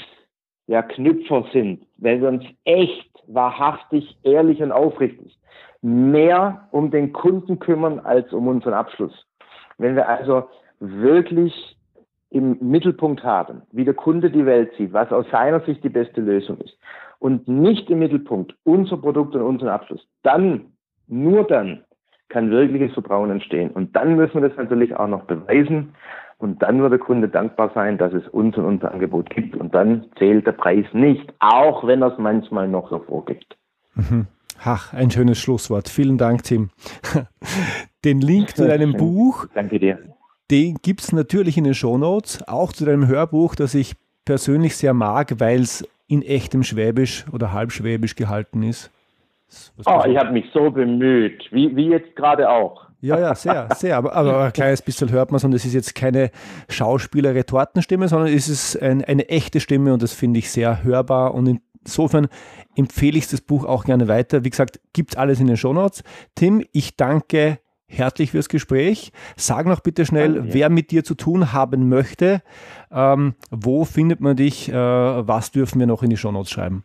ja, 0.68 0.80
Knüpfer 0.82 1.44
sind, 1.52 1.84
wenn 1.96 2.22
wir 2.22 2.28
uns 2.28 2.44
echt, 2.64 3.10
wahrhaftig, 3.26 4.16
ehrlich 4.24 4.62
und 4.62 4.72
aufrichtig 4.72 5.38
mehr 5.82 6.68
um 6.70 6.90
den 6.90 7.12
Kunden 7.12 7.58
kümmern 7.58 7.98
als 7.98 8.32
um 8.32 8.46
unseren 8.46 8.74
Abschluss. 8.74 9.26
Wenn 9.78 9.96
wir 9.96 10.08
also 10.08 10.44
wirklich 10.78 11.76
im 12.32 12.58
Mittelpunkt 12.60 13.22
haben, 13.22 13.62
wie 13.72 13.84
der 13.84 13.94
Kunde 13.94 14.30
die 14.30 14.46
Welt 14.46 14.72
sieht, 14.76 14.92
was 14.92 15.12
aus 15.12 15.26
seiner 15.30 15.60
Sicht 15.60 15.84
die 15.84 15.88
beste 15.88 16.20
Lösung 16.20 16.58
ist 16.58 16.76
und 17.18 17.46
nicht 17.46 17.88
im 17.90 18.00
Mittelpunkt 18.00 18.54
unser 18.64 18.96
Produkt 18.96 19.36
und 19.36 19.42
unseren 19.42 19.68
Abschluss, 19.68 20.04
dann, 20.22 20.72
nur 21.06 21.44
dann 21.44 21.84
kann 22.28 22.50
wirkliches 22.50 22.94
Vertrauen 22.94 23.30
entstehen. 23.30 23.70
Und 23.70 23.94
dann 23.94 24.16
müssen 24.16 24.40
wir 24.40 24.48
das 24.48 24.56
natürlich 24.56 24.96
auch 24.96 25.06
noch 25.06 25.24
beweisen. 25.24 25.94
Und 26.38 26.62
dann 26.62 26.80
wird 26.80 26.90
der 26.90 26.98
Kunde 26.98 27.28
dankbar 27.28 27.70
sein, 27.74 27.98
dass 27.98 28.12
es 28.12 28.26
uns 28.28 28.56
und 28.56 28.64
unser 28.64 28.90
Angebot 28.90 29.30
gibt. 29.30 29.54
Und 29.54 29.74
dann 29.74 30.06
zählt 30.18 30.46
der 30.46 30.52
Preis 30.52 30.86
nicht, 30.92 31.32
auch 31.38 31.86
wenn 31.86 32.02
er 32.02 32.12
es 32.12 32.18
manchmal 32.18 32.66
noch 32.66 32.90
so 32.90 32.98
vorgibt. 32.98 33.56
Mhm. 33.94 34.26
Ach, 34.64 34.92
ein 34.92 35.10
schönes 35.10 35.38
Schlusswort. 35.38 35.88
Vielen 35.88 36.18
Dank, 36.18 36.42
Tim. 36.42 36.70
Den 38.04 38.20
Link 38.20 38.56
zu 38.56 38.66
deinem 38.66 38.94
Buch, 38.94 39.46
Danke 39.54 39.78
dir. 39.78 39.98
Den 40.52 40.76
gibt 40.82 41.00
es 41.00 41.12
natürlich 41.12 41.56
in 41.56 41.64
den 41.64 41.74
Shownotes, 41.74 42.46
auch 42.46 42.72
zu 42.72 42.84
deinem 42.84 43.08
Hörbuch, 43.08 43.54
das 43.54 43.74
ich 43.74 43.94
persönlich 44.24 44.76
sehr 44.76 44.92
mag, 44.92 45.40
weil 45.40 45.60
es 45.60 45.88
in 46.08 46.22
echtem 46.22 46.62
Schwäbisch 46.62 47.24
oder 47.32 47.52
Halbschwäbisch 47.52 48.14
gehalten 48.14 48.62
ist. 48.62 48.90
Oh, 49.86 50.02
ich 50.06 50.16
habe 50.16 50.32
mich 50.32 50.44
so 50.52 50.70
bemüht, 50.70 51.44
wie, 51.50 51.74
wie 51.74 51.88
jetzt 51.88 52.14
gerade 52.16 52.50
auch. 52.50 52.86
Ja, 53.00 53.18
ja, 53.18 53.34
sehr, 53.34 53.68
sehr. 53.76 53.96
Aber, 53.96 54.14
aber 54.14 54.44
ein 54.44 54.52
kleines 54.52 54.82
bisschen 54.82 55.10
hört 55.10 55.30
man 55.30 55.38
es 55.38 55.44
und 55.44 55.54
es 55.54 55.64
ist 55.64 55.74
jetzt 55.74 55.94
keine 55.94 56.30
Schauspieler-Retortenstimme, 56.68 58.08
sondern 58.08 58.32
es 58.32 58.48
ist 58.48 58.80
ein, 58.80 59.02
eine 59.04 59.28
echte 59.28 59.58
Stimme 59.58 59.92
und 59.92 60.02
das 60.02 60.12
finde 60.12 60.38
ich 60.38 60.50
sehr 60.50 60.84
hörbar 60.84 61.34
und 61.34 61.60
insofern 61.84 62.28
empfehle 62.76 63.18
ich 63.18 63.28
das 63.28 63.40
Buch 63.40 63.64
auch 63.64 63.84
gerne 63.84 64.06
weiter. 64.06 64.44
Wie 64.44 64.50
gesagt, 64.50 64.80
gibt 64.92 65.16
alles 65.16 65.40
in 65.40 65.46
den 65.46 65.56
Shownotes. 65.56 66.04
Tim, 66.34 66.64
ich 66.72 66.96
danke 66.96 67.58
herzlich 67.92 68.32
fürs 68.32 68.48
Gespräch. 68.48 69.12
Sag 69.36 69.66
noch 69.66 69.80
bitte 69.80 70.06
schnell, 70.06 70.34
danke. 70.34 70.54
wer 70.54 70.70
mit 70.70 70.90
dir 70.90 71.04
zu 71.04 71.14
tun 71.14 71.52
haben 71.52 71.88
möchte. 71.88 72.42
Ähm, 72.90 73.34
wo 73.50 73.84
findet 73.84 74.20
man 74.20 74.34
dich? 74.36 74.68
Äh, 74.68 74.74
was 74.74 75.52
dürfen 75.52 75.78
wir 75.78 75.86
noch 75.86 76.02
in 76.02 76.10
die 76.10 76.16
Shownotes 76.16 76.50
schreiben? 76.50 76.82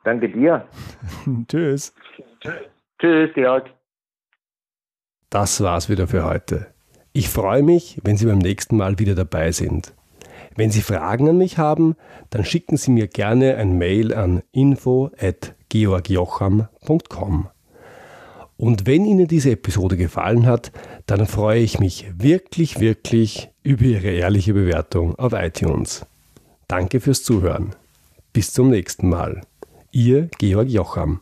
Danke 0.04 0.28
dir. 0.28 0.66
Tschüss. 1.48 1.94
Tschüss, 2.98 3.30
Georg. 3.34 3.70
Das 5.30 5.62
war's 5.62 5.88
wieder 5.88 6.06
für 6.06 6.24
heute. 6.24 6.66
Ich 7.12 7.28
freue 7.28 7.62
mich, 7.62 8.00
wenn 8.04 8.16
Sie 8.16 8.26
beim 8.26 8.38
nächsten 8.38 8.76
Mal 8.76 8.98
wieder 8.98 9.14
dabei 9.14 9.52
sind. 9.52 9.94
Wenn 10.56 10.70
Sie 10.70 10.80
Fragen 10.82 11.28
an 11.28 11.38
mich 11.38 11.58
haben, 11.58 11.94
dann 12.30 12.44
schicken 12.44 12.76
Sie 12.76 12.90
mir 12.90 13.06
gerne 13.08 13.56
ein 13.56 13.78
Mail 13.78 14.12
an 14.14 14.42
info@georgjocham.com. 14.52 17.48
Und 18.56 18.86
wenn 18.86 19.04
Ihnen 19.04 19.26
diese 19.26 19.50
Episode 19.50 19.96
gefallen 19.96 20.46
hat, 20.46 20.70
dann 21.06 21.26
freue 21.26 21.58
ich 21.60 21.80
mich 21.80 22.06
wirklich, 22.16 22.78
wirklich 22.80 23.50
über 23.62 23.84
Ihre 23.84 24.10
ehrliche 24.10 24.54
Bewertung 24.54 25.14
auf 25.16 25.32
iTunes. 25.32 26.06
Danke 26.68 27.00
fürs 27.00 27.24
Zuhören. 27.24 27.74
Bis 28.34 28.50
zum 28.50 28.70
nächsten 28.70 29.10
Mal. 29.10 29.42
Ihr 29.90 30.30
Georg 30.38 30.70
Jocham. 30.70 31.20